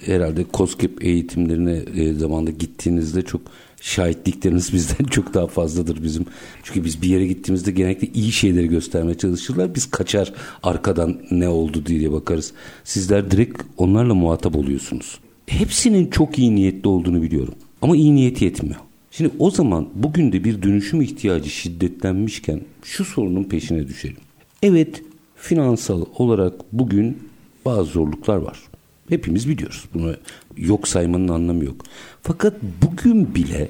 [0.00, 3.40] herhalde COSGAP eğitimlerine e, zamanda gittiğinizde çok
[3.80, 6.26] şahitlikleriniz bizden çok daha fazladır bizim.
[6.62, 9.74] Çünkü biz bir yere gittiğimizde genellikle iyi şeyleri göstermeye çalışırlar.
[9.74, 12.52] Biz kaçar arkadan ne oldu diye bakarız.
[12.84, 15.18] Sizler direkt onlarla muhatap oluyorsunuz.
[15.46, 17.54] Hepsinin çok iyi niyetli olduğunu biliyorum.
[17.82, 18.80] Ama iyi niyeti yetmiyor.
[19.10, 24.16] Şimdi o zaman bugün de bir dönüşüm ihtiyacı şiddetlenmişken şu sorunun peşine düşelim.
[24.62, 25.02] Evet
[25.36, 27.18] finansal olarak bugün
[27.64, 28.67] bazı zorluklar var.
[29.08, 29.84] Hepimiz biliyoruz.
[29.94, 30.14] Bunu
[30.56, 31.84] yok saymanın anlamı yok.
[32.22, 33.68] Fakat bugün bile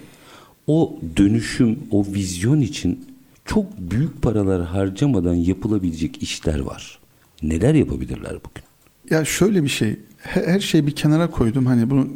[0.67, 3.07] o dönüşüm, o vizyon için
[3.45, 6.99] çok büyük paralar harcamadan yapılabilecek işler var.
[7.43, 8.65] Neler yapabilirler bugün?
[9.11, 11.67] Ya şöyle bir şey, her şeyi bir kenara koydum.
[11.67, 12.09] Hani bunu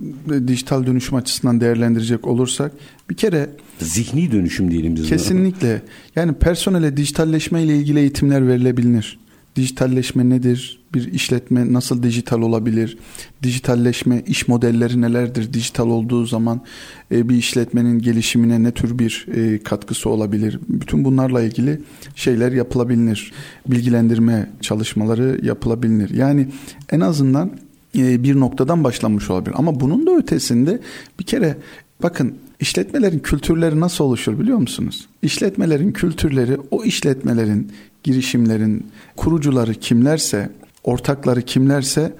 [0.49, 2.73] dijital dönüşüm açısından değerlendirecek olursak
[3.11, 5.09] bir kere zihni dönüşüm diyelim biz.
[5.09, 5.83] Kesinlikle.
[6.17, 9.19] Yani personele dijitalleşme ile ilgili eğitimler verilebilir.
[9.57, 10.81] Dijitalleşme nedir?
[10.95, 12.99] Bir işletme nasıl dijital olabilir?
[13.43, 15.53] Dijitalleşme iş modelleri nelerdir?
[15.53, 16.61] Dijital olduğu zaman
[17.13, 20.59] e, bir işletmenin gelişimine ne tür bir e, katkısı olabilir?
[20.69, 21.81] Bütün bunlarla ilgili
[22.15, 23.33] şeyler yapılabilir.
[23.67, 26.11] Bilgilendirme çalışmaları yapılabilir.
[26.11, 26.49] Yani
[26.91, 27.51] en azından
[27.99, 29.55] e, bir noktadan başlanmış olabilir.
[29.59, 30.81] Ama bunun da ötesinde
[31.19, 31.57] bir kere
[32.03, 35.09] bakın işletmelerin kültürleri nasıl oluşur biliyor musunuz?
[35.23, 38.87] İşletmelerin kültürleri o işletmelerin girişimlerin
[39.17, 40.51] kurucuları kimlerse,
[40.85, 42.13] ortakları kimlerse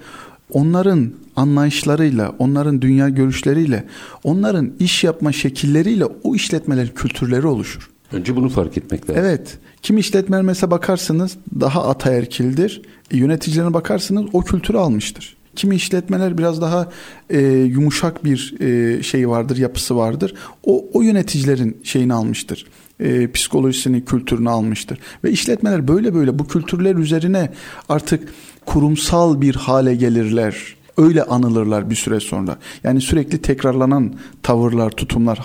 [0.51, 3.83] onların anlayışlarıyla, onların dünya görüşleriyle,
[4.23, 7.89] onların iş yapma şekilleriyle o işletmelerin kültürleri oluşur.
[8.11, 9.23] Önce bunu fark etmek lazım.
[9.25, 9.57] Evet.
[9.81, 12.81] Kim işletmeler mesela bakarsınız daha ataerkildir.
[13.11, 15.35] E, yöneticilerine bakarsınız o kültürü almıştır.
[15.55, 16.89] Kimi işletmeler biraz daha
[17.29, 20.33] e, yumuşak bir e, şey vardır, yapısı vardır.
[20.63, 22.65] O, o yöneticilerin şeyini almıştır
[22.99, 24.99] e, psikolojisini, kültürünü almıştır.
[25.23, 27.51] Ve işletmeler böyle böyle bu kültürler üzerine
[27.89, 28.33] artık
[28.65, 30.75] kurumsal bir hale gelirler.
[30.97, 32.57] Öyle anılırlar bir süre sonra.
[32.83, 35.39] Yani sürekli tekrarlanan tavırlar, tutumlar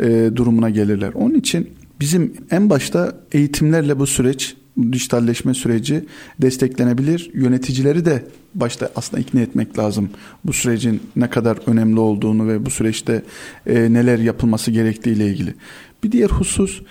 [0.00, 1.12] e, durumuna gelirler.
[1.14, 4.56] Onun için bizim en başta eğitimlerle bu süreç
[4.92, 6.04] dijitalleşme süreci
[6.38, 7.30] desteklenebilir.
[7.34, 10.10] Yöneticileri de başta aslında ikna etmek lazım.
[10.44, 13.22] Bu sürecin ne kadar önemli olduğunu ve bu süreçte
[13.66, 15.54] e, neler yapılması gerektiği ile ilgili.
[16.06, 16.82] Bir diğer husus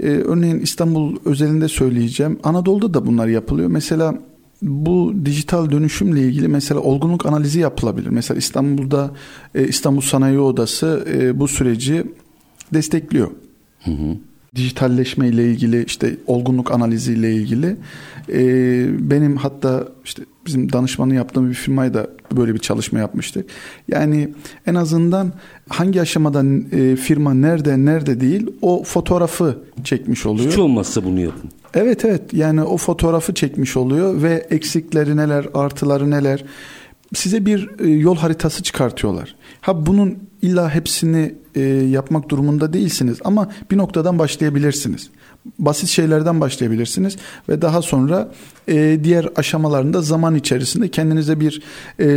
[0.00, 2.38] e, örneğin İstanbul özelinde söyleyeceğim.
[2.42, 3.68] Anadolu'da da bunlar yapılıyor.
[3.68, 4.18] Mesela
[4.62, 8.08] bu dijital dönüşümle ilgili mesela olgunluk analizi yapılabilir.
[8.08, 9.10] Mesela İstanbul'da
[9.54, 12.04] e, İstanbul Sanayi Odası e, bu süreci
[12.72, 13.30] destekliyor.
[13.84, 14.16] Hı hı
[14.54, 17.76] dijitalleşme ile ilgili işte olgunluk analizi ile ilgili
[18.32, 18.40] e,
[19.10, 23.46] benim hatta işte bizim danışmanı yaptığım bir firmayı da böyle bir çalışma yapmıştık.
[23.88, 24.28] Yani
[24.66, 25.32] en azından
[25.68, 26.44] hangi aşamada
[26.76, 30.50] e, firma nerede nerede değil o fotoğrafı çekmiş oluyor.
[30.50, 31.50] Hiç olmazsa bunu yapın.
[31.74, 36.44] Evet evet yani o fotoğrafı çekmiş oluyor ve eksikleri neler artıları neler
[37.14, 39.34] size bir e, yol haritası çıkartıyorlar.
[39.60, 45.10] Ha bunun illa hepsini e, yapmak durumunda değilsiniz ama bir noktadan başlayabilirsiniz.
[45.58, 47.16] Basit şeylerden başlayabilirsiniz
[47.48, 48.32] ve daha sonra
[48.68, 51.62] e, diğer aşamalarında zaman içerisinde kendinize bir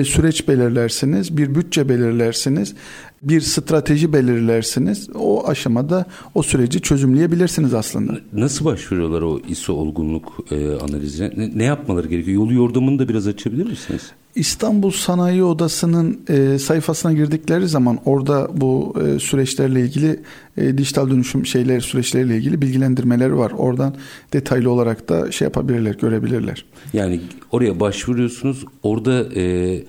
[0.03, 2.73] süreç belirlersiniz, bir bütçe belirlersiniz,
[3.21, 5.09] bir strateji belirlersiniz.
[5.15, 6.05] O aşamada
[6.35, 8.17] o süreci çözümleyebilirsiniz aslında.
[8.33, 10.45] Nasıl başvuruyorlar o ISO olgunluk
[10.81, 11.31] analizine?
[11.37, 12.35] Ne, ne yapmaları gerekiyor?
[12.35, 14.11] Yolu yordamını da biraz açabilir misiniz?
[14.37, 20.19] İstanbul Sanayi Odası'nın e, sayfasına girdikleri zaman orada bu e, süreçlerle ilgili
[20.57, 23.51] e, dijital dönüşüm şeyler süreçleriyle ilgili bilgilendirmeler var.
[23.57, 23.95] Oradan
[24.33, 26.65] detaylı olarak da şey yapabilirler, görebilirler.
[26.93, 27.21] Yani
[27.51, 28.65] oraya başvuruyorsunuz.
[28.83, 29.83] Orada e,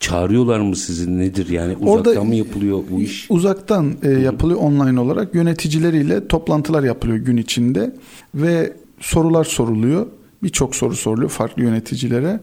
[0.00, 3.26] çağırıyorlar mı sizi nedir yani uzaktan Orada, mı yapılıyor bu iş?
[3.30, 7.96] Uzaktan e, yapılıyor online olarak yöneticileriyle toplantılar yapılıyor gün içinde
[8.34, 10.06] ve sorular soruluyor.
[10.42, 12.40] Birçok soru soruluyor farklı yöneticilere.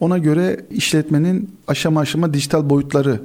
[0.00, 3.20] Ona göre işletmenin aşama aşama dijital boyutları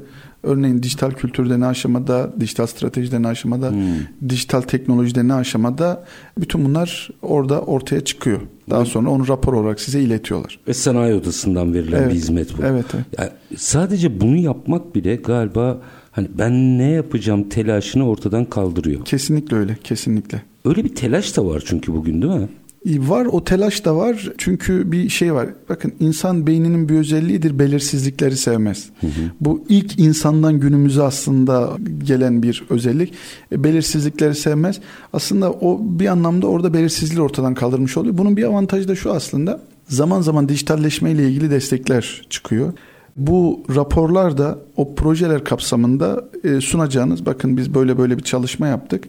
[0.45, 4.29] Örneğin dijital kültürde ne aşamada, dijital stratejide ne aşamada, hmm.
[4.29, 6.05] dijital teknolojide ne aşamada
[6.38, 8.41] bütün bunlar orada ortaya çıkıyor.
[8.69, 10.59] Daha sonra onu rapor olarak size iletiyorlar.
[10.67, 12.11] Ve sanayi odasından verilen evet.
[12.11, 12.63] bir hizmet bu.
[12.63, 12.85] Evet.
[12.93, 13.05] evet.
[13.17, 19.05] Yani sadece bunu yapmak bile galiba hani ben ne yapacağım telaşını ortadan kaldırıyor.
[19.05, 20.41] Kesinlikle öyle, kesinlikle.
[20.65, 22.47] Öyle bir telaş da var çünkü bugün değil mi?
[22.85, 25.49] Var o telaş da var çünkü bir şey var.
[25.69, 28.89] Bakın insan beyninin bir özelliğidir belirsizlikleri sevmez.
[29.01, 29.11] Hı hı.
[29.41, 33.13] Bu ilk insandan günümüze aslında gelen bir özellik.
[33.51, 34.79] E, belirsizlikleri sevmez.
[35.13, 38.17] Aslında o bir anlamda orada belirsizliği ortadan kaldırmış oluyor.
[38.17, 39.61] Bunun bir avantajı da şu aslında.
[39.87, 42.73] Zaman zaman dijitalleşme ile ilgili destekler çıkıyor.
[43.15, 49.04] Bu raporlar da o projeler kapsamında e, sunacağınız bakın biz böyle böyle bir çalışma yaptık.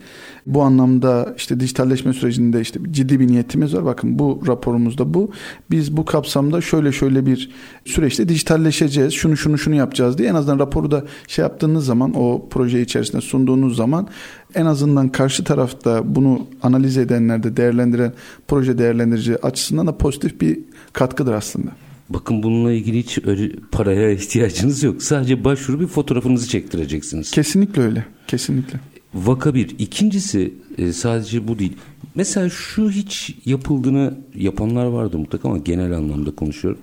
[0.46, 3.84] Bu anlamda işte dijitalleşme sürecinde işte ciddi bir niyetimiz var.
[3.84, 5.30] Bakın bu raporumuzda bu.
[5.70, 7.50] Biz bu kapsamda şöyle şöyle bir
[7.84, 9.12] süreçte dijitalleşeceğiz.
[9.12, 13.20] Şunu şunu şunu yapacağız diye en azından raporu da şey yaptığınız zaman o proje içerisinde
[13.20, 14.08] sunduğunuz zaman
[14.54, 18.12] en azından karşı tarafta bunu analiz edenlerde değerlendiren
[18.48, 20.58] proje değerlendirici açısından da pozitif bir
[20.92, 21.85] katkıdır aslında.
[22.08, 25.02] Bakın bununla ilgili hiç öyle paraya ihtiyacınız yok.
[25.02, 27.30] Sadece başvuru bir fotoğrafınızı çektireceksiniz.
[27.30, 28.04] Kesinlikle öyle.
[28.26, 28.80] Kesinlikle.
[29.14, 29.78] Vaka bir.
[29.78, 31.76] İkincisi e, sadece bu değil.
[32.14, 36.80] Mesela şu hiç yapıldığını yapanlar vardı mutlaka ama genel anlamda konuşuyorum.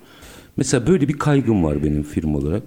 [0.56, 2.62] Mesela böyle bir kaygım var benim firma olarak.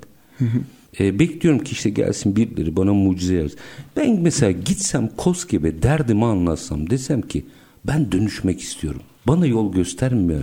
[1.00, 3.60] E, bekliyorum ki işte gelsin birileri bana mucize yazsın.
[3.96, 7.46] Ben mesela gitsem KOSGEB'e derdimi anlatsam desem ki
[7.88, 9.02] ben dönüşmek istiyorum.
[9.28, 10.42] Bana yol göstermiyor.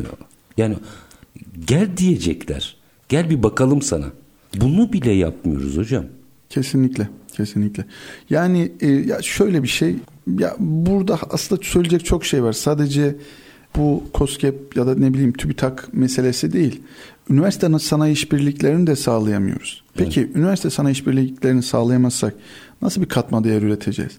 [0.56, 0.74] Yani
[1.66, 2.76] Gel diyecekler.
[3.08, 4.06] Gel bir bakalım sana.
[4.56, 6.04] Bunu bile yapmıyoruz hocam.
[6.50, 7.84] Kesinlikle, kesinlikle.
[8.30, 9.96] Yani e, ya şöyle bir şey,
[10.38, 12.52] ya burada aslında söyleyecek çok şey var.
[12.52, 13.16] Sadece
[13.76, 16.80] bu COSGAP ya da ne bileyim TÜBİTAK meselesi değil.
[17.30, 19.84] Üniversite sanayi işbirliklerini de sağlayamıyoruz.
[19.94, 20.36] Peki evet.
[20.36, 22.34] üniversite sanayi işbirliklerini sağlayamazsak
[22.82, 24.12] nasıl bir katma değer üreteceğiz?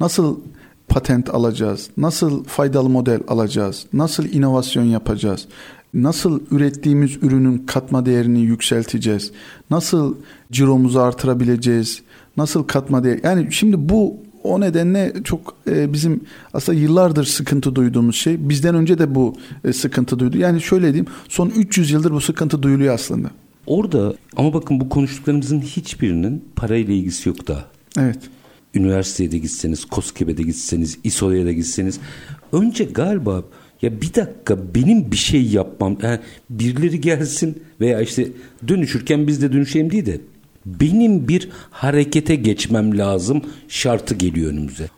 [0.00, 0.40] Nasıl
[0.88, 1.90] patent alacağız?
[1.96, 3.86] Nasıl faydalı model alacağız?
[3.92, 5.46] Nasıl inovasyon yapacağız?
[5.94, 9.32] Nasıl ürettiğimiz ürünün katma değerini yükselteceğiz?
[9.70, 10.14] Nasıl
[10.52, 12.02] ciromuzu artırabileceğiz?
[12.36, 13.20] Nasıl katma değer?
[13.22, 16.20] Yani şimdi bu o nedenle çok e, bizim
[16.54, 18.48] aslında yıllardır sıkıntı duyduğumuz şey.
[18.48, 20.38] Bizden önce de bu e, sıkıntı duydu.
[20.38, 23.30] Yani şöyle diyeyim son 300 yıldır bu sıkıntı duyuluyor aslında.
[23.66, 27.64] Orada ama bakın bu konuştuklarımızın hiçbirinin parayla ilgisi yok da.
[27.98, 28.18] Evet.
[28.74, 32.00] Üniversiteye de gitseniz, KOSGEB'e de gitseniz, İSO'ya da gitseniz.
[32.52, 33.42] Önce galiba
[33.82, 35.98] ya bir dakika benim bir şey yapmam.
[36.02, 36.18] Yani
[36.50, 38.28] birileri gelsin veya işte
[38.68, 40.20] dönüşürken biz de dönüşeyim değil de
[40.66, 44.88] benim bir harekete geçmem lazım şartı geliyor önümüze.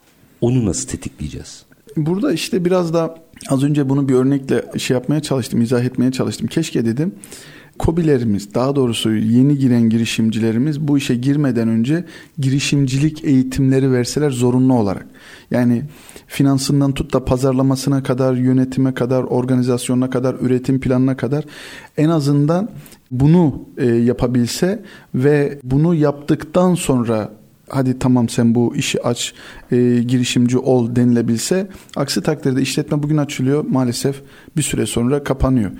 [0.40, 1.64] Onu nasıl tetikleyeceğiz?
[1.96, 6.46] Burada işte biraz da az önce bunu bir örnekle şey yapmaya çalıştım, izah etmeye çalıştım.
[6.46, 7.12] Keşke dedim
[7.78, 12.04] Kobilerimiz daha doğrusu yeni giren girişimcilerimiz bu işe girmeden önce
[12.38, 15.06] girişimcilik eğitimleri verseler zorunlu olarak.
[15.50, 15.82] Yani
[16.26, 21.44] finansından tut da pazarlamasına kadar, yönetime kadar, organizasyonuna kadar, üretim planına kadar
[21.96, 22.68] en azından
[23.10, 24.82] bunu e, yapabilse
[25.14, 27.32] ve bunu yaptıktan sonra
[27.68, 29.34] hadi tamam sen bu işi aç
[29.72, 34.22] e, girişimci ol denilebilse aksi takdirde işletme bugün açılıyor maalesef
[34.56, 35.70] bir süre sonra kapanıyor.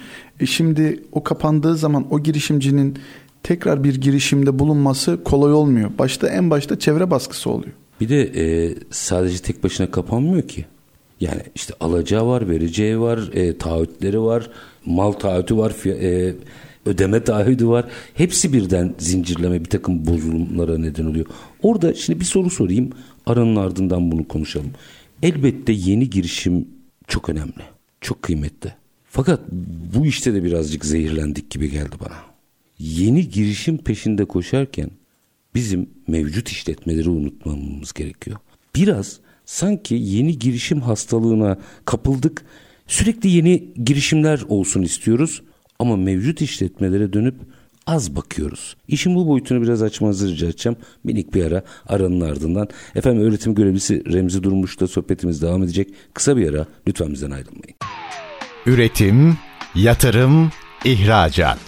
[0.41, 2.99] E şimdi o kapandığı zaman o girişimcinin
[3.43, 5.91] tekrar bir girişimde bulunması kolay olmuyor.
[5.99, 7.73] Başta en başta çevre baskısı oluyor.
[8.01, 10.65] Bir de e, sadece tek başına kapanmıyor ki.
[11.21, 14.51] Yani işte alacağı var, vereceği var, e, taahhütleri var,
[14.87, 16.35] mal taahhütü var, e,
[16.87, 17.89] ödeme taahhüdü var.
[18.15, 21.27] Hepsi birden zincirleme bir takım bozulumlara neden oluyor.
[21.63, 22.91] Orada şimdi bir soru sorayım.
[23.27, 24.71] Aranın ardından bunu konuşalım.
[25.23, 26.69] Elbette yeni girişim
[27.09, 27.63] çok önemli.
[28.01, 28.75] Çok kıymetli.
[29.05, 29.41] Fakat
[29.97, 32.17] bu işte de birazcık zehirlendik gibi geldi bana.
[32.79, 34.91] Yeni girişim peşinde koşarken
[35.55, 38.37] bizim mevcut işletmeleri unutmamamız gerekiyor.
[38.75, 42.45] Biraz sanki yeni girişim hastalığına kapıldık.
[42.87, 45.43] Sürekli yeni girişimler olsun istiyoruz
[45.83, 47.35] ama mevcut işletmelere dönüp
[47.87, 48.77] az bakıyoruz.
[48.89, 50.79] İşin bu boyutunu biraz açmanızı rica edeceğim.
[51.05, 52.69] Minik bir ara aranın ardından.
[52.95, 55.89] Efendim öğretim görevlisi Remzi Durmuş'la sohbetimiz devam edecek.
[56.15, 57.75] Kısa bir ara lütfen bizden ayrılmayın.
[58.67, 59.39] Üretim,
[59.75, 60.51] yatırım,
[60.85, 61.59] ihracat.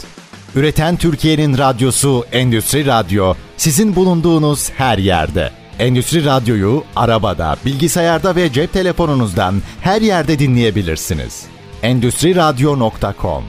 [0.56, 5.50] Üreten Türkiye'nin radyosu Endüstri Radyo sizin bulunduğunuz her yerde.
[5.78, 11.46] Endüstri Radyo'yu arabada, bilgisayarda ve cep telefonunuzdan her yerde dinleyebilirsiniz.
[11.82, 13.44] Endüstri Radyo.com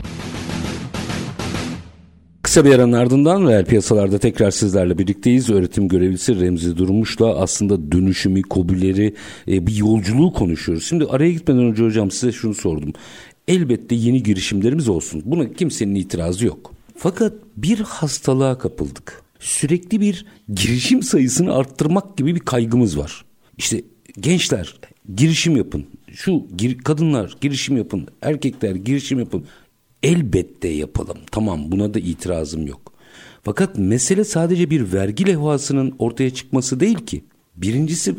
[2.46, 5.50] Kısa bir aranın ardından reel piyasalarda tekrar sizlerle birlikteyiz.
[5.50, 9.16] Öğretim görevlisi Remzi Durmuş'la aslında dönüşümü, kobileri,
[9.48, 10.86] e, bir yolculuğu konuşuyoruz.
[10.86, 12.94] Şimdi araya gitmeden önce hocam size şunu sordum.
[13.48, 15.22] Elbette yeni girişimlerimiz olsun.
[15.26, 16.74] Buna kimsenin itirazı yok.
[16.98, 19.22] Fakat bir hastalığa kapıldık.
[19.40, 23.26] Sürekli bir girişim sayısını arttırmak gibi bir kaygımız var.
[23.58, 23.82] İşte
[24.20, 24.76] gençler
[25.16, 25.86] girişim yapın.
[26.14, 28.08] Şu gir, kadınlar girişim yapın.
[28.22, 29.46] Erkekler girişim yapın.
[30.06, 31.18] Elbette yapalım.
[31.32, 32.94] Tamam buna da itirazım yok.
[33.44, 37.24] Fakat mesele sadece bir vergi levhasının ortaya çıkması değil ki.
[37.56, 38.16] Birincisi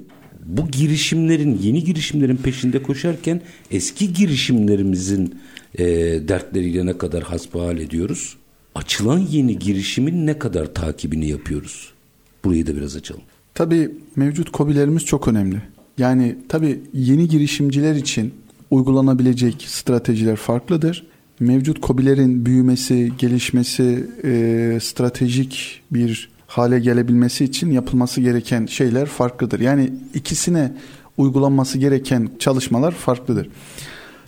[0.47, 5.35] bu girişimlerin, yeni girişimlerin peşinde koşarken eski girişimlerimizin
[5.79, 5.85] e,
[6.29, 8.37] dertleriyle ne kadar hasbihal ediyoruz?
[8.75, 11.93] Açılan yeni girişimin ne kadar takibini yapıyoruz?
[12.45, 13.23] Burayı da biraz açalım.
[13.55, 15.63] Tabii mevcut kobilerimiz çok önemli.
[15.99, 18.35] Yani tabii yeni girişimciler için
[18.71, 21.07] uygulanabilecek stratejiler farklıdır.
[21.41, 29.61] Mevcut kobilerin büyümesi, gelişmesi, e, stratejik bir hale gelebilmesi için yapılması gereken şeyler farklıdır.
[29.61, 30.73] Yani ikisine
[31.17, 33.49] uygulanması gereken çalışmalar farklıdır.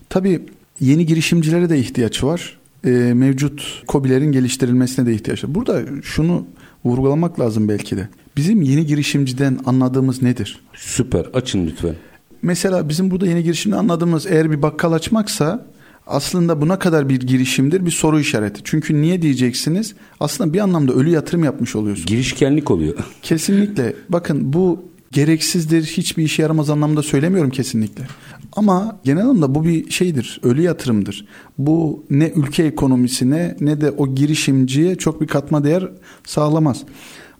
[0.09, 0.42] Tabii
[0.81, 2.59] yeni girişimcilere de ihtiyaç var.
[2.85, 5.55] E, mevcut kobilerin geliştirilmesine de ihtiyaç var.
[5.55, 6.47] Burada şunu
[6.85, 8.09] vurgulamak lazım belki de.
[8.37, 10.61] Bizim yeni girişimciden anladığımız nedir?
[10.75, 11.94] Süper açın lütfen.
[12.42, 15.66] Mesela bizim burada yeni girişimde anladığımız eğer bir bakkal açmaksa
[16.09, 18.61] aslında buna kadar bir girişimdir bir soru işareti.
[18.64, 19.94] Çünkü niye diyeceksiniz?
[20.21, 22.07] Aslında bir anlamda ölü yatırım yapmış oluyorsunuz.
[22.07, 22.94] Girişkenlik oluyor.
[23.23, 23.94] Kesinlikle.
[24.09, 28.05] Bakın bu gereksizdir, hiçbir işe yaramaz anlamda söylemiyorum kesinlikle.
[28.53, 31.27] Ama genel anlamda bu bir şeydir, ölü yatırımdır.
[31.59, 35.88] Bu ne ülke ekonomisine ne de o girişimciye çok bir katma değer
[36.25, 36.83] sağlamaz.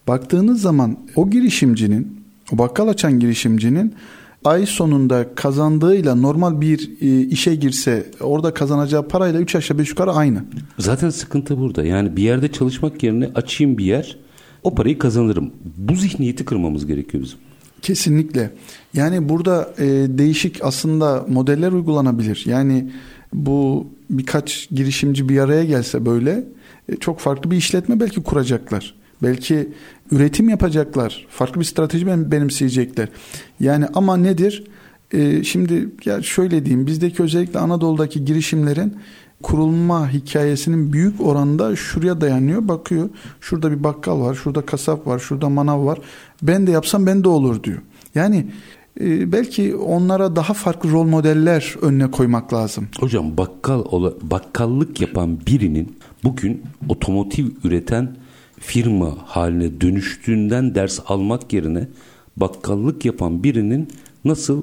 [0.09, 3.95] Baktığınız zaman o girişimcinin, o bakkal açan girişimcinin
[4.45, 10.13] ay sonunda kazandığıyla normal bir e, işe girse orada kazanacağı parayla 3 aşağı 5 yukarı
[10.13, 10.45] aynı.
[10.79, 11.85] Zaten sıkıntı burada.
[11.85, 14.19] Yani bir yerde çalışmak yerine açayım bir yer
[14.63, 15.51] o parayı kazanırım.
[15.77, 17.39] Bu zihniyeti kırmamız gerekiyor bizim.
[17.83, 18.51] Kesinlikle.
[18.95, 22.45] Yani burada e, değişik aslında modeller uygulanabilir.
[22.47, 22.91] Yani
[23.33, 26.45] bu birkaç girişimci bir araya gelse böyle
[26.89, 28.95] e, çok farklı bir işletme belki kuracaklar.
[29.23, 29.69] Belki
[30.11, 31.27] üretim yapacaklar.
[31.31, 33.09] Farklı bir strateji benimseyecekler.
[33.61, 34.65] Yani ama nedir?
[35.13, 38.97] Ee, şimdi ya şöyle diyeyim bizdeki özellikle Anadolu'daki girişimlerin
[39.43, 42.69] kurulma hikayesinin büyük oranda şuraya dayanıyor.
[42.69, 43.09] Bakıyor
[43.41, 45.99] şurada bir bakkal var, şurada kasap var, şurada manav var.
[46.43, 47.79] Ben de yapsam ben de olur diyor.
[48.15, 48.47] Yani
[49.01, 52.89] e, belki onlara daha farklı rol modeller önüne koymak lazım.
[53.01, 53.85] Hocam bakkal
[54.23, 58.17] bakkallık yapan birinin bugün otomotiv üreten
[58.61, 61.89] firma haline dönüştüğünden ders almak yerine
[62.37, 63.89] bakkallık yapan birinin
[64.25, 64.63] nasıl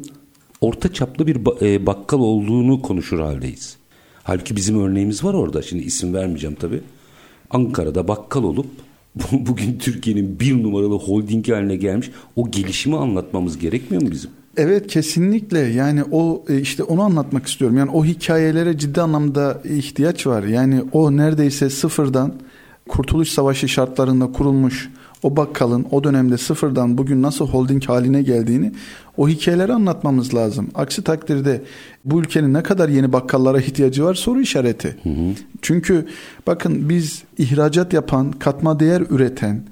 [0.61, 3.77] orta çaplı bir e, bakkal olduğunu konuşur haldeyiz.
[4.23, 5.61] Halbuki bizim örneğimiz var orada.
[5.61, 6.81] Şimdi isim vermeyeceğim tabii.
[7.49, 8.67] Ankara'da bakkal olup
[9.31, 14.29] bugün Türkiye'nin bir numaralı holding haline gelmiş o gelişimi anlatmamız gerekmiyor mu bizim?
[14.57, 17.77] Evet kesinlikle yani o e, işte onu anlatmak istiyorum.
[17.77, 20.43] Yani o hikayelere ciddi anlamda ihtiyaç var.
[20.43, 22.33] Yani o neredeyse sıfırdan
[22.89, 24.89] Kurtuluş Savaşı şartlarında kurulmuş
[25.23, 28.71] o bakkalın o dönemde sıfırdan bugün nasıl holding haline geldiğini
[29.17, 30.69] o hikayeleri anlatmamız lazım.
[30.75, 31.61] Aksi takdirde
[32.05, 34.95] bu ülkenin ne kadar yeni bakkallara ihtiyacı var soru işareti.
[35.03, 35.33] Hı hı.
[35.61, 36.07] Çünkü
[36.47, 39.63] bakın biz ihracat yapan, katma değer üreten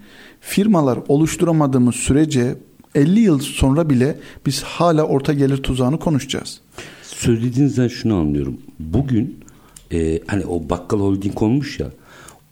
[0.41, 2.55] firmalar oluşturamadığımız sürece
[2.95, 6.61] 50 yıl sonra bile biz hala orta gelir tuzağını konuşacağız.
[7.03, 8.57] Söylediğinizden şunu anlıyorum.
[8.79, 9.39] Bugün
[9.91, 11.87] e, hani o bakkal holding olmuş ya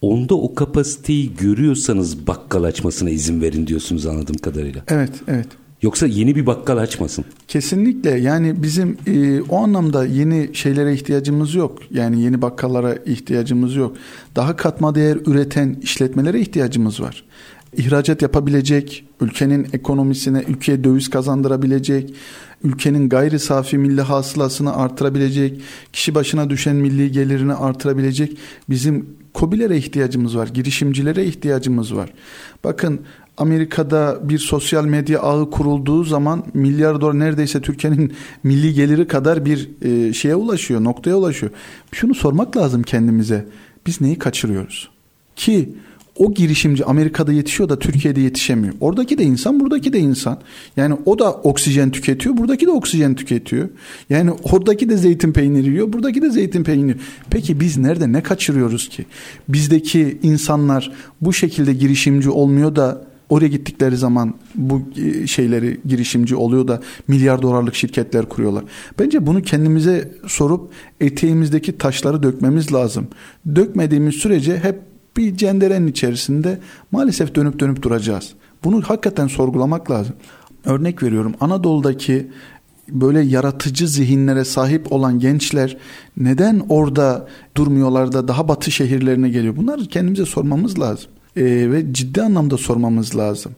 [0.02, 4.82] onda o kapasiteyi görüyorsanız bakkal açmasına izin verin diyorsunuz anladığım kadarıyla.
[4.88, 5.48] Evet, evet.
[5.82, 7.26] Yoksa yeni bir bakkal açmasın.
[7.48, 11.80] Kesinlikle yani bizim e, o anlamda yeni şeylere ihtiyacımız yok.
[11.92, 13.98] Yani yeni bakkallara ihtiyacımız yok.
[14.36, 17.24] Daha katma değer üreten işletmelere ihtiyacımız var.
[17.78, 22.14] İhracat yapabilecek, ülkenin ekonomisine, ülkeye döviz kazandırabilecek,
[22.64, 25.62] ülkenin gayri safi milli hasılasını artırabilecek,
[25.94, 28.38] kişi başına düşen milli gelirini artırabilecek
[28.70, 32.14] bizim kobilere ihtiyacımız var, girişimcilere ihtiyacımız var.
[32.64, 33.02] Bakın
[33.38, 39.70] Amerika'da bir sosyal medya ağı kurulduğu zaman milyar dolar neredeyse Türkiye'nin milli geliri kadar bir
[39.82, 41.52] e, şeye ulaşıyor, noktaya ulaşıyor.
[41.92, 43.46] Şunu sormak lazım kendimize.
[43.88, 44.90] Biz neyi kaçırıyoruz?
[45.36, 45.76] Ki
[46.16, 48.74] o girişimci Amerika'da yetişiyor da Türkiye'de yetişemiyor.
[48.80, 50.40] Oradaki de insan, buradaki de insan.
[50.78, 53.70] Yani o da oksijen tüketiyor, buradaki de oksijen tüketiyor.
[54.10, 56.98] Yani oradaki de zeytin peyniri yiyor, buradaki de zeytin peyniri.
[57.30, 59.06] Peki biz nerede ne kaçırıyoruz ki?
[59.50, 66.68] Bizdeki insanlar bu şekilde girişimci olmuyor da oraya gittikleri zaman bu e, şeyleri girişimci oluyor
[66.68, 68.64] da milyar dolarlık şirketler kuruyorlar.
[69.00, 73.08] Bence bunu kendimize sorup eteğimizdeki taşları dökmemiz lazım.
[73.56, 76.60] Dökmediğimiz sürece hep bir cenderenin içerisinde
[76.92, 78.34] maalesef dönüp dönüp duracağız.
[78.64, 80.16] Bunu hakikaten sorgulamak lazım.
[80.66, 82.28] Örnek veriyorum Anadolu'daki
[82.90, 85.78] böyle yaratıcı zihinlere sahip olan gençler
[86.18, 89.58] neden orada durmuyorlar da daha batı şehirlerine geliyor?
[89.58, 91.12] Bunları kendimize sormamız lazım.
[91.38, 93.52] Ee, ve ciddi anlamda sormamız lazım.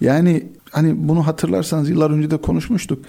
[0.00, 3.04] Yani hani bunu hatırlarsanız yıllar önce de konuşmuştuk.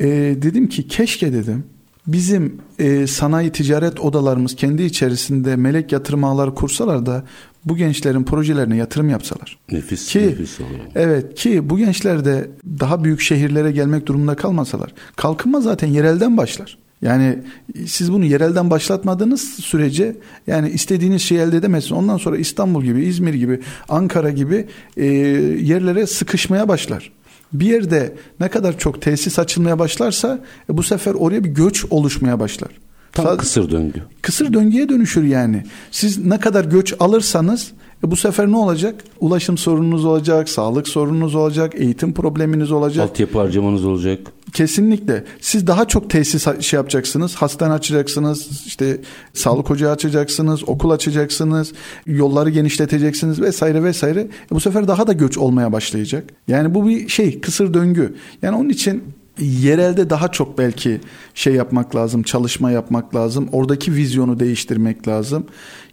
[0.00, 1.64] Ee, dedim ki keşke dedim
[2.06, 7.24] bizim e, sanayi ticaret odalarımız kendi içerisinde melek yatırım ağları kursalar da
[7.64, 9.58] bu gençlerin projelerine yatırım yapsalar.
[9.72, 10.68] Nefis, ki, nefis olur.
[10.94, 12.50] Evet ki bu gençler de
[12.80, 14.94] daha büyük şehirlere gelmek durumunda kalmasalar.
[15.16, 16.78] Kalkınma zaten yerelden başlar.
[17.02, 17.38] Yani
[17.86, 21.92] siz bunu yerelden başlatmadığınız sürece yani istediğiniz şeyi elde edemezsiniz.
[21.92, 27.12] Ondan sonra İstanbul gibi, İzmir gibi, Ankara gibi e, yerlere sıkışmaya başlar.
[27.52, 30.38] Bir yerde ne kadar çok tesis açılmaya başlarsa
[30.70, 32.70] e, bu sefer oraya bir göç oluşmaya başlar.
[33.12, 34.02] Tam Sa- kısır döngü.
[34.22, 35.64] Kısır döngüye dönüşür yani.
[35.90, 37.72] Siz ne kadar göç alırsanız
[38.04, 39.04] e bu sefer ne olacak?
[39.20, 43.10] Ulaşım sorununuz olacak, sağlık sorununuz olacak, eğitim probleminiz olacak.
[43.10, 44.18] Altyapı harcamanız olacak.
[44.52, 45.24] Kesinlikle.
[45.40, 47.34] Siz daha çok tesis şey yapacaksınız.
[47.34, 48.66] Hastane açacaksınız.
[48.66, 49.00] işte
[49.34, 50.68] sağlık ocağı açacaksınız.
[50.68, 51.72] Okul açacaksınız.
[52.06, 54.20] Yolları genişleteceksiniz vesaire vesaire.
[54.20, 56.24] E bu sefer daha da göç olmaya başlayacak.
[56.48, 58.14] Yani bu bir şey kısır döngü.
[58.42, 59.02] Yani onun için
[59.38, 61.00] yerelde daha çok belki
[61.34, 63.48] şey yapmak lazım, çalışma yapmak lazım.
[63.52, 65.46] Oradaki vizyonu değiştirmek lazım.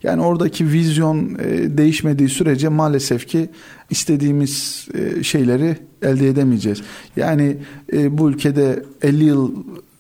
[0.03, 3.49] Yani oradaki vizyon e, değişmediği sürece maalesef ki
[3.89, 6.81] istediğimiz e, şeyleri elde edemeyeceğiz.
[7.15, 7.57] Yani
[7.93, 9.51] e, bu ülkede 50 yıl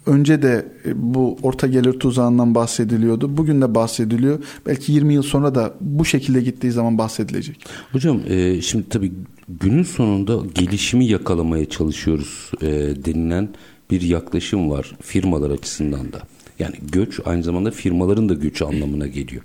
[0.09, 3.37] önce de e, bu orta gelir tuzağından bahsediliyordu.
[3.37, 4.39] Bugün de bahsediliyor.
[4.65, 7.65] Belki 20 yıl sonra da bu şekilde gittiği zaman bahsedilecek.
[7.91, 9.11] Hocam e, şimdi tabii
[9.49, 12.67] günün sonunda gelişimi yakalamaya çalışıyoruz e,
[13.05, 13.49] denilen
[13.91, 16.21] bir yaklaşım var firmalar açısından da.
[16.59, 19.43] Yani göç aynı zamanda firmaların da göçü anlamına geliyor.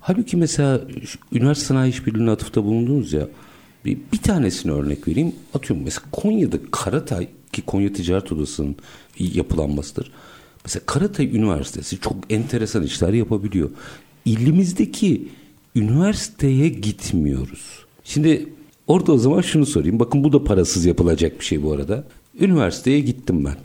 [0.00, 0.80] Halbuki mesela
[1.32, 3.28] üniversite sanayi işbirliğine atıfta bulundunuz ya
[3.84, 5.32] bir, bir tanesini örnek vereyim.
[5.54, 8.76] Atıyorum mesela Konya'da Karatay ki Konya Ticaret Odası'nın
[9.18, 10.10] yapılanmasıdır.
[10.64, 13.70] Mesela Karatay Üniversitesi çok enteresan işler yapabiliyor.
[14.24, 15.28] İlimizdeki
[15.76, 17.84] üniversiteye gitmiyoruz.
[18.04, 18.48] Şimdi
[18.86, 20.00] orada o zaman şunu sorayım.
[20.00, 22.04] Bakın bu da parasız yapılacak bir şey bu arada.
[22.40, 23.56] Üniversiteye gittim ben.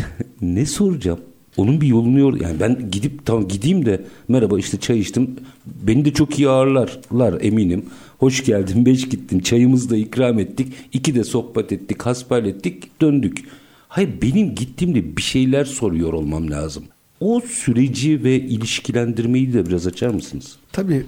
[0.42, 1.20] ne soracağım?
[1.56, 2.40] Onun bir yolunu yor.
[2.40, 5.36] Yani ben gidip tamam gideyim de merhaba işte çay içtim.
[5.66, 7.84] Beni de çok iyi ağırlarlar eminim.
[8.18, 9.38] Hoş geldin, beş gittin.
[9.38, 10.72] Çayımızı da ikram ettik.
[10.92, 13.44] iki de sohbet ettik, hasbel ettik, döndük.
[13.88, 16.84] Hayır benim gittiğimde bir şeyler soruyor olmam lazım.
[17.20, 20.56] O süreci ve ilişkilendirmeyi de biraz açar mısınız?
[20.72, 21.06] Tabii.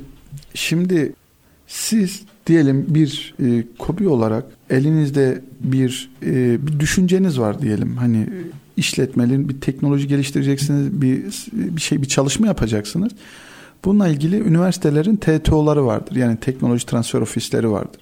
[0.54, 1.12] Şimdi
[1.66, 7.96] siz diyelim bir e, kobi olarak elinizde bir e, bir düşünceniz var diyelim.
[7.96, 8.26] Hani
[8.76, 13.12] işletmenin bir teknoloji geliştireceksiniz, bir bir şey bir çalışma yapacaksınız.
[13.86, 16.16] Bununla ilgili üniversitelerin TTO'ları vardır.
[16.16, 18.00] Yani teknoloji transfer ofisleri vardır.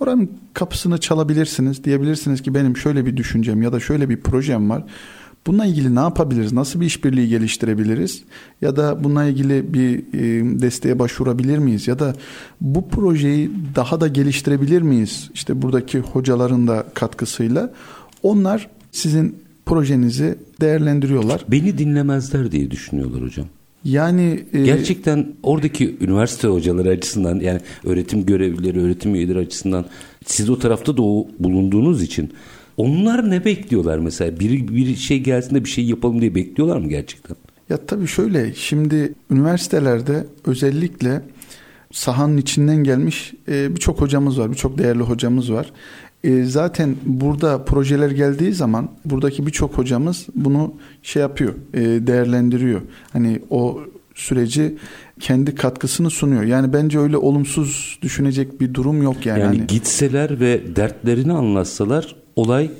[0.00, 1.84] Oranın kapısını çalabilirsiniz.
[1.84, 4.84] Diyebilirsiniz ki benim şöyle bir düşüncem ya da şöyle bir projem var.
[5.46, 6.52] Bununla ilgili ne yapabiliriz?
[6.52, 8.22] Nasıl bir işbirliği geliştirebiliriz?
[8.60, 10.02] Ya da bununla ilgili bir
[10.60, 11.88] desteğe başvurabilir miyiz?
[11.88, 12.14] Ya da
[12.60, 15.30] bu projeyi daha da geliştirebilir miyiz?
[15.34, 17.72] İşte buradaki hocaların da katkısıyla.
[18.22, 19.36] Onlar sizin
[19.66, 21.44] projenizi değerlendiriyorlar.
[21.48, 23.46] Beni dinlemezler diye düşünüyorlar hocam.
[23.84, 29.84] Yani e, gerçekten oradaki üniversite hocaları açısından yani öğretim görevlileri, öğretim üyeleri açısından
[30.26, 32.32] siz o tarafta da o bulunduğunuz için
[32.76, 34.40] onlar ne bekliyorlar mesela?
[34.40, 37.36] Bir, bir şey gelsin de bir şey yapalım diye bekliyorlar mı gerçekten?
[37.70, 41.22] Ya tabii şöyle şimdi üniversitelerde özellikle
[41.92, 45.72] sahanın içinden gelmiş e, birçok hocamız var, birçok değerli hocamız var.
[46.24, 52.80] E, zaten burada projeler geldiği zaman buradaki birçok hocamız bunu şey yapıyor, e, değerlendiriyor.
[53.12, 53.80] Hani o
[54.14, 54.74] süreci
[55.20, 56.42] kendi katkısını sunuyor.
[56.42, 59.40] Yani bence öyle olumsuz düşünecek bir durum yok yani.
[59.40, 62.70] Yani gitseler ve dertlerini anlatsalar olay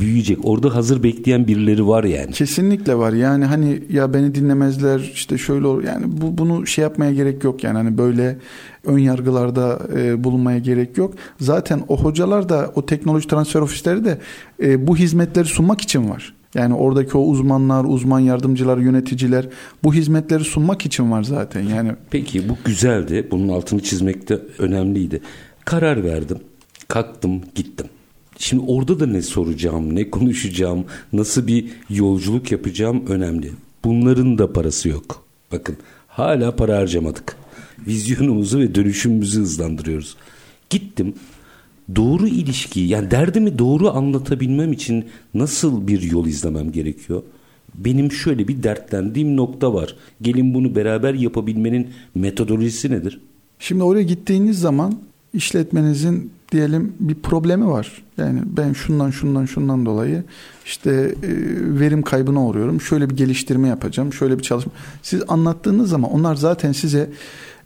[0.00, 0.38] büyüyecek.
[0.44, 2.32] Orada hazır bekleyen birileri var yani.
[2.32, 3.12] Kesinlikle var.
[3.12, 5.84] Yani hani ya beni dinlemezler işte şöyle olur.
[5.84, 8.38] Yani bu bunu şey yapmaya gerek yok yani hani böyle
[8.84, 11.14] ön yargılarda e, bulunmaya gerek yok.
[11.40, 14.18] Zaten o hocalar da o teknoloji transfer ofisleri de
[14.62, 16.34] e, bu hizmetleri sunmak için var.
[16.54, 19.48] Yani oradaki o uzmanlar, uzman yardımcılar, yöneticiler
[19.84, 21.60] bu hizmetleri sunmak için var zaten.
[21.60, 23.28] Yani Peki bu güzeldi.
[23.30, 25.20] Bunun altını çizmek de önemliydi.
[25.64, 26.38] Karar verdim.
[26.88, 27.86] Kalktım, gittim.
[28.38, 33.50] Şimdi orada da ne soracağım, ne konuşacağım, nasıl bir yolculuk yapacağım önemli.
[33.84, 35.24] Bunların da parası yok.
[35.52, 35.76] Bakın
[36.08, 37.36] hala para harcamadık.
[37.86, 40.16] Vizyonumuzu ve dönüşümümüzü hızlandırıyoruz.
[40.70, 41.14] Gittim
[41.96, 47.22] doğru ilişkiyi yani derdimi doğru anlatabilmem için nasıl bir yol izlemem gerekiyor?
[47.74, 49.96] Benim şöyle bir dertlendiğim nokta var.
[50.22, 53.20] Gelin bunu beraber yapabilmenin metodolojisi nedir?
[53.58, 54.98] Şimdi oraya gittiğiniz zaman
[55.34, 58.02] işletmenizin diyelim bir problemi var.
[58.16, 60.24] Yani ben şundan şundan şundan dolayı
[60.64, 61.28] işte e,
[61.80, 62.80] verim kaybına uğruyorum.
[62.80, 64.12] Şöyle bir geliştirme yapacağım.
[64.12, 64.72] Şöyle bir çalışma.
[65.02, 67.10] Siz anlattığınız zaman onlar zaten size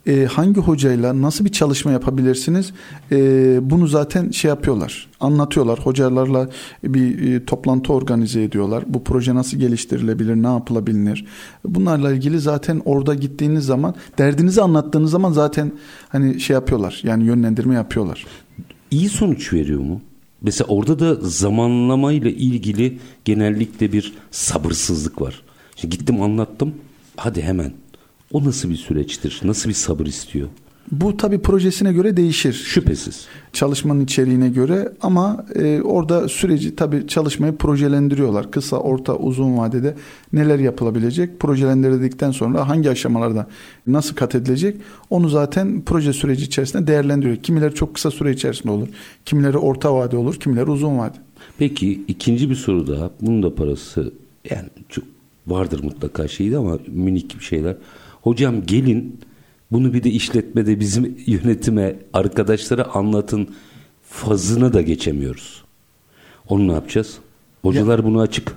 [0.07, 2.73] e, hangi hocayla nasıl bir çalışma yapabilirsiniz
[3.11, 6.49] e, bunu zaten şey yapıyorlar anlatıyorlar hocalarla
[6.83, 11.25] bir e, toplantı organize ediyorlar bu proje nasıl geliştirilebilir ne yapılabilir
[11.65, 15.71] bunlarla ilgili zaten orada gittiğiniz zaman derdinizi anlattığınız zaman zaten
[16.09, 18.25] hani şey yapıyorlar yani yönlendirme yapıyorlar
[18.91, 20.01] iyi sonuç veriyor mu?
[20.41, 25.41] Mesela orada da zamanlamayla ilgili genellikle bir sabırsızlık var.
[25.75, 26.75] Şimdi gittim anlattım.
[27.17, 27.73] Hadi hemen
[28.31, 29.39] o nasıl bir süreçtir?
[29.43, 30.47] Nasıl bir sabır istiyor?
[30.91, 32.53] Bu tabi projesine göre değişir.
[32.53, 33.25] Şüphesiz.
[33.53, 38.51] Çalışmanın içeriğine göre ama e, orada süreci tabi çalışmayı projelendiriyorlar.
[38.51, 39.95] Kısa, orta, uzun vadede
[40.33, 41.39] neler yapılabilecek?
[41.39, 43.47] Projelendirdikten sonra hangi aşamalarda
[43.87, 44.77] nasıl kat edilecek?
[45.09, 47.37] Onu zaten proje süreci içerisinde değerlendiriyor.
[47.37, 48.87] Kimileri çok kısa süre içerisinde olur.
[49.25, 51.17] Kimileri orta vade olur, kimileri uzun vade.
[51.57, 53.11] Peki ikinci bir soru daha.
[53.21, 54.13] Bunun da parası
[54.49, 55.03] yani çok
[55.47, 57.75] vardır mutlaka şeydi ama minik bir şeyler.
[58.21, 59.19] Hocam gelin
[59.71, 63.47] bunu bir de işletmede bizim yönetime arkadaşlara anlatın
[64.03, 65.63] fazını da geçemiyoruz.
[66.49, 67.17] Onu ne yapacağız?
[67.61, 68.55] Hocalar ya, bunu açık.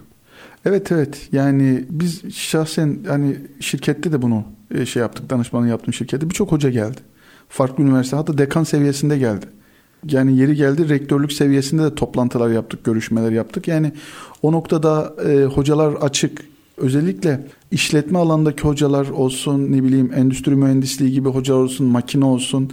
[0.65, 4.45] Evet evet yani biz şahsen hani şirkette de bunu
[4.75, 7.01] e, şey yaptık danışmanı yaptım şirkette birçok hoca geldi.
[7.49, 9.47] Farklı üniversite hatta dekan seviyesinde geldi.
[10.09, 13.69] Yani yeri geldi rektörlük seviyesinde de toplantılar yaptık, görüşmeler yaptık.
[13.69, 13.93] Yani
[14.43, 21.29] o noktada e, hocalar açık özellikle işletme alandaki hocalar olsun ne bileyim endüstri mühendisliği gibi
[21.29, 22.71] hocalar olsun makine olsun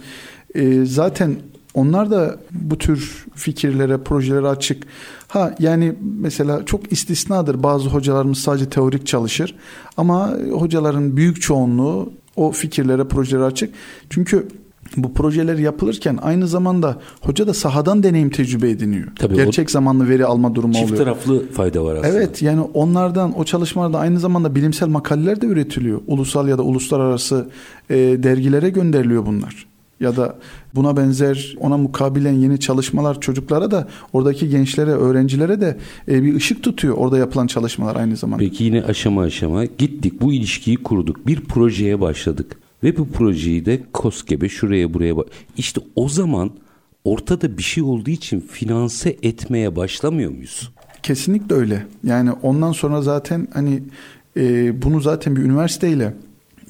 [0.54, 1.36] e, zaten
[1.74, 4.86] onlar da bu tür fikirlere, projelere açık.
[5.28, 9.54] Ha yani mesela çok istisnadır bazı hocalarımız sadece teorik çalışır
[9.96, 13.74] ama hocaların büyük çoğunluğu o fikirlere, projelere açık.
[14.10, 14.48] Çünkü
[14.96, 19.06] bu projeler yapılırken aynı zamanda hoca da sahadan deneyim tecrübe ediniyor.
[19.18, 21.06] Tabii Gerçek o, zamanlı veri alma durumu çift oluyor.
[21.06, 22.08] Çift taraflı fayda var aslında.
[22.08, 26.00] Evet yani onlardan o çalışmalarda aynı zamanda bilimsel makaleler de üretiliyor.
[26.06, 27.48] Ulusal ya da uluslararası
[27.90, 29.66] e, dergilere gönderiliyor bunlar.
[30.00, 30.36] Ya da
[30.74, 35.78] buna benzer ona mukabilen yeni çalışmalar çocuklara da oradaki gençlere, öğrencilere de
[36.08, 38.44] e, bir ışık tutuyor orada yapılan çalışmalar aynı zamanda.
[38.44, 41.26] Peki yine aşama aşama gittik bu ilişkiyi kurduk.
[41.26, 45.26] Bir projeye başladık ve bu projeyi de koskebe şuraya buraya bak.
[45.56, 46.50] İşte o zaman
[47.04, 50.70] ortada bir şey olduğu için finanse etmeye başlamıyor muyuz?
[51.02, 51.86] Kesinlikle öyle.
[52.04, 53.82] Yani ondan sonra zaten hani
[54.36, 56.14] e, bunu zaten bir üniversiteyle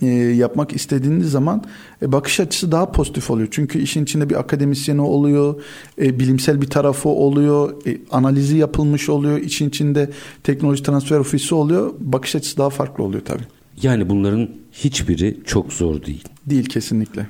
[0.02, 1.64] e, yapmak istediğiniz zaman
[2.02, 3.48] e, bakış açısı daha pozitif oluyor.
[3.50, 5.62] Çünkü işin içinde bir akademisyeni oluyor,
[6.00, 10.10] e, bilimsel bir tarafı oluyor, e, analizi yapılmış oluyor, işin içinde
[10.42, 11.94] teknoloji transfer ofisi oluyor.
[11.98, 13.44] Bakış açısı daha farklı oluyor tabii.
[13.82, 16.24] Yani bunların hiçbiri çok zor değil.
[16.46, 17.26] Değil kesinlikle.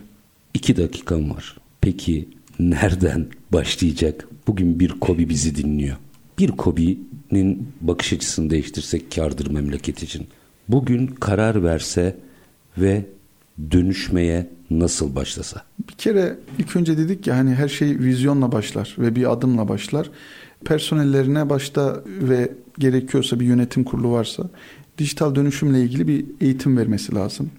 [0.54, 1.56] İki dakikam var.
[1.80, 2.28] Peki
[2.58, 4.28] nereden başlayacak?
[4.46, 5.96] Bugün bir Kobi bizi dinliyor.
[6.38, 10.26] Bir Kobi'nin bakış açısını değiştirsek kardır memleket için.
[10.68, 12.16] Bugün karar verse
[12.78, 13.04] ve
[13.70, 15.62] dönüşmeye nasıl başlasa?
[15.88, 20.10] Bir kere ilk önce dedik ya hani her şey vizyonla başlar ve bir adımla başlar.
[20.64, 24.50] Personellerine başta ve gerekiyorsa bir yönetim kurulu varsa
[24.98, 27.50] dijital dönüşümle ilgili bir eğitim vermesi lazım.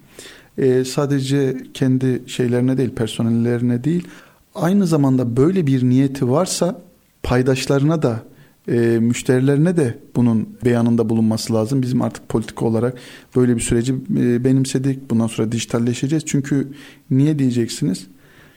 [0.58, 4.08] Ee, sadece kendi şeylerine değil, personellerine değil,
[4.56, 6.82] aynı zamanda böyle bir niyeti varsa
[7.24, 8.24] paydaşlarına da
[8.68, 11.82] e, müşterilerine de bunun beyanında bulunması lazım.
[11.82, 12.98] Bizim artık politik olarak
[13.36, 15.10] böyle bir süreci e, benimsedik.
[15.10, 16.24] Bundan sonra dijitalleşeceğiz.
[16.26, 16.68] Çünkü
[17.12, 18.08] niye diyeceksiniz?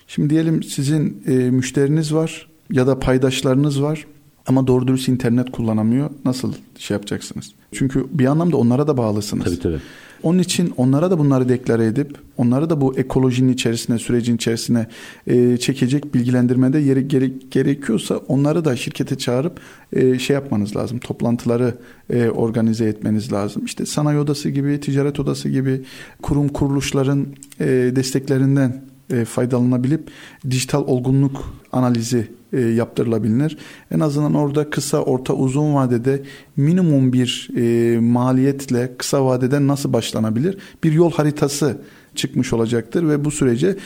[0.07, 4.07] Şimdi diyelim sizin e, müşteriniz var ya da paydaşlarınız var
[4.47, 6.11] ama doğru dürüst internet kullanamıyor.
[6.25, 7.53] Nasıl şey yapacaksınız?
[7.73, 9.45] Çünkü bir anlamda onlara da bağlısınız.
[9.45, 9.81] Tabii tabii.
[10.23, 14.87] Onun için onlara da bunları deklare edip onları da bu ekolojinin içerisine, sürecin içerisine
[15.27, 19.61] e, çekecek bilgilendirmede yeri gere, gerekiyorsa onları da şirkete çağırıp
[19.93, 20.99] e, şey yapmanız lazım.
[20.99, 21.75] Toplantıları
[22.11, 23.65] e, organize etmeniz lazım.
[23.65, 25.83] İşte sanayi odası gibi, ticaret odası gibi
[26.23, 27.27] kurum kuruluşların
[27.61, 27.67] e,
[27.97, 28.83] desteklerinden
[29.13, 30.11] e, faydalanabilip
[30.51, 33.59] dijital olgunluk analizi e, yaptırılabilir.
[33.91, 36.23] En azından orada kısa, orta, uzun vadede
[36.57, 40.59] minimum bir e, maliyetle kısa vadeden nasıl başlanabilir?
[40.85, 41.79] Bir yol haritası
[42.15, 43.77] çıkmış olacaktır ve bu sürece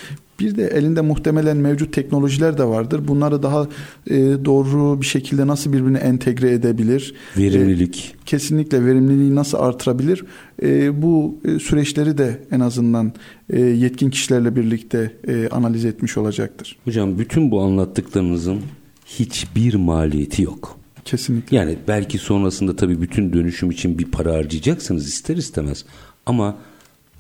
[0.40, 3.08] bir de elinde muhtemelen mevcut teknolojiler de vardır.
[3.08, 3.68] Bunları daha
[4.10, 7.14] e, doğru bir şekilde nasıl birbirine entegre edebilir?
[7.38, 8.14] Verimlilik.
[8.14, 10.24] E, kesinlikle verimliliği nasıl artırabilir?
[10.62, 13.12] E, bu e, süreçleri de en azından
[13.50, 16.76] e, yetkin kişilerle birlikte e, analiz etmiş olacaktır.
[16.84, 18.60] Hocam bütün bu anlattıklarınızın
[19.06, 20.80] hiçbir maliyeti yok.
[21.04, 21.56] Kesinlikle.
[21.56, 25.84] Yani belki sonrasında tabii bütün dönüşüm için bir para harcayacaksınız ister istemez.
[26.26, 26.56] Ama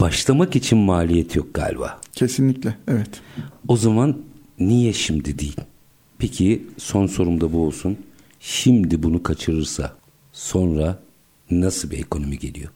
[0.00, 2.00] başlamak için maliyet yok galiba.
[2.12, 3.10] Kesinlikle evet.
[3.68, 4.16] O zaman
[4.58, 5.56] niye şimdi değil?
[6.18, 7.96] Peki son sorum da bu olsun.
[8.40, 9.96] Şimdi bunu kaçırırsa
[10.32, 10.98] sonra
[11.50, 12.70] nasıl bir ekonomi geliyor?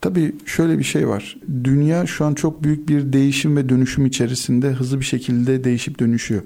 [0.00, 1.36] Tabii şöyle bir şey var.
[1.64, 6.42] Dünya şu an çok büyük bir değişim ve dönüşüm içerisinde hızlı bir şekilde değişip dönüşüyor.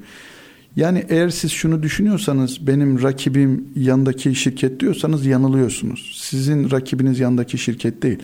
[0.76, 6.18] Yani eğer siz şunu düşünüyorsanız benim rakibim yandaki şirket diyorsanız yanılıyorsunuz.
[6.20, 8.18] Sizin rakibiniz yandaki şirket değil.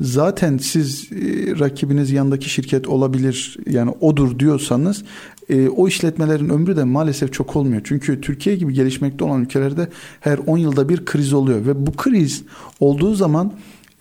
[0.00, 1.16] Zaten siz e,
[1.58, 5.04] rakibiniz yandaki şirket olabilir yani odur diyorsanız
[5.48, 7.80] e, o işletmelerin ömrü de maalesef çok olmuyor.
[7.84, 9.88] Çünkü Türkiye gibi gelişmekte olan ülkelerde
[10.20, 12.42] her 10 yılda bir kriz oluyor ve bu kriz
[12.80, 13.52] olduğu zaman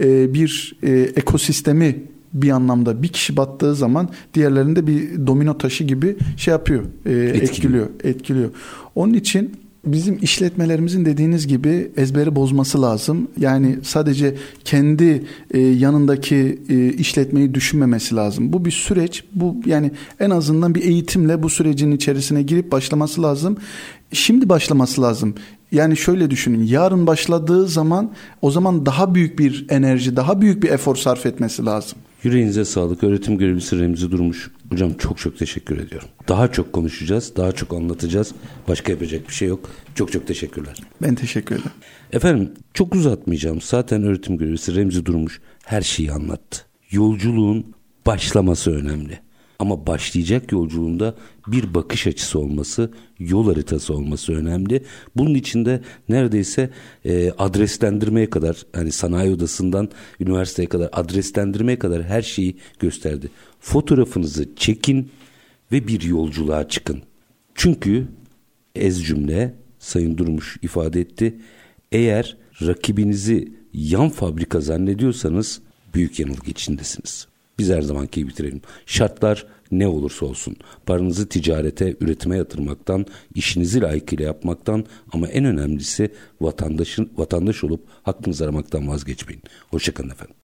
[0.04, 6.16] e, bir e, ekosistemi bir anlamda bir kişi battığı zaman diğerlerinde bir domino taşı gibi
[6.38, 7.44] şey yapıyor, e, etkiliyor.
[7.44, 8.50] etkiliyor, etkiliyor.
[8.96, 9.52] Onun için
[9.86, 13.28] bizim işletmelerimizin dediğiniz gibi ezberi bozması lazım.
[13.40, 18.54] Yani sadece kendi e, yanındaki e, işletmeyi düşünmemesi lazım.
[18.54, 19.24] Bu bir süreç.
[19.34, 23.58] Bu yani en azından bir eğitimle bu sürecin içerisine girip başlaması lazım.
[24.12, 25.36] Şimdi başlaması lazım.
[25.72, 26.64] Yani şöyle düşünün.
[26.64, 28.12] Yarın başladığı zaman
[28.42, 31.98] o zaman daha büyük bir enerji, daha büyük bir efor sarf etmesi lazım.
[32.24, 33.04] Yüreğinize sağlık.
[33.04, 34.52] Öğretim görevlisi Remzi Durmuş.
[34.70, 36.08] Hocam çok çok teşekkür ediyorum.
[36.28, 38.32] Daha çok konuşacağız, daha çok anlatacağız.
[38.68, 39.70] Başka yapacak bir şey yok.
[39.96, 40.78] Çok çok teşekkürler.
[41.02, 41.72] Ben teşekkür ederim.
[42.14, 43.62] Efendim çok uzatmayacağım.
[43.62, 46.60] Zaten öğretim görevlisi Remzi Durmuş her şeyi anlattı.
[46.92, 47.74] Yolculuğun
[48.06, 49.20] başlaması önemli.
[49.64, 51.16] Ama başlayacak yolculuğunda
[51.48, 54.84] bir bakış açısı olması, yol haritası olması önemli.
[55.16, 56.70] Bunun içinde neredeyse
[57.06, 59.90] e, adreslendirmeye kadar, hani sanayi odasından
[60.20, 63.30] üniversiteye kadar adreslendirmeye kadar her şeyi gösterdi.
[63.60, 65.12] Fotoğrafınızı çekin
[65.72, 67.02] ve bir yolculuğa çıkın.
[67.56, 68.08] Çünkü
[68.76, 71.36] ez cümle Sayın Durmuş ifade etti.
[71.92, 75.62] Eğer rakibinizi yan fabrika zannediyorsanız
[75.94, 77.28] büyük yanılgı içindesiniz.
[77.60, 78.62] Biz her zamanki gibi bitirelim.
[78.86, 79.46] Şartlar
[79.80, 80.56] ne olursa olsun
[80.86, 83.06] paranızı ticarete, üretime yatırmaktan,
[83.36, 86.10] işinizi layıkıyla yapmaktan ama en önemlisi
[86.42, 89.44] vatandaşın vatandaş olup hakkınızı aramaktan vazgeçmeyin.
[89.70, 90.36] Hoşçakalın efendim.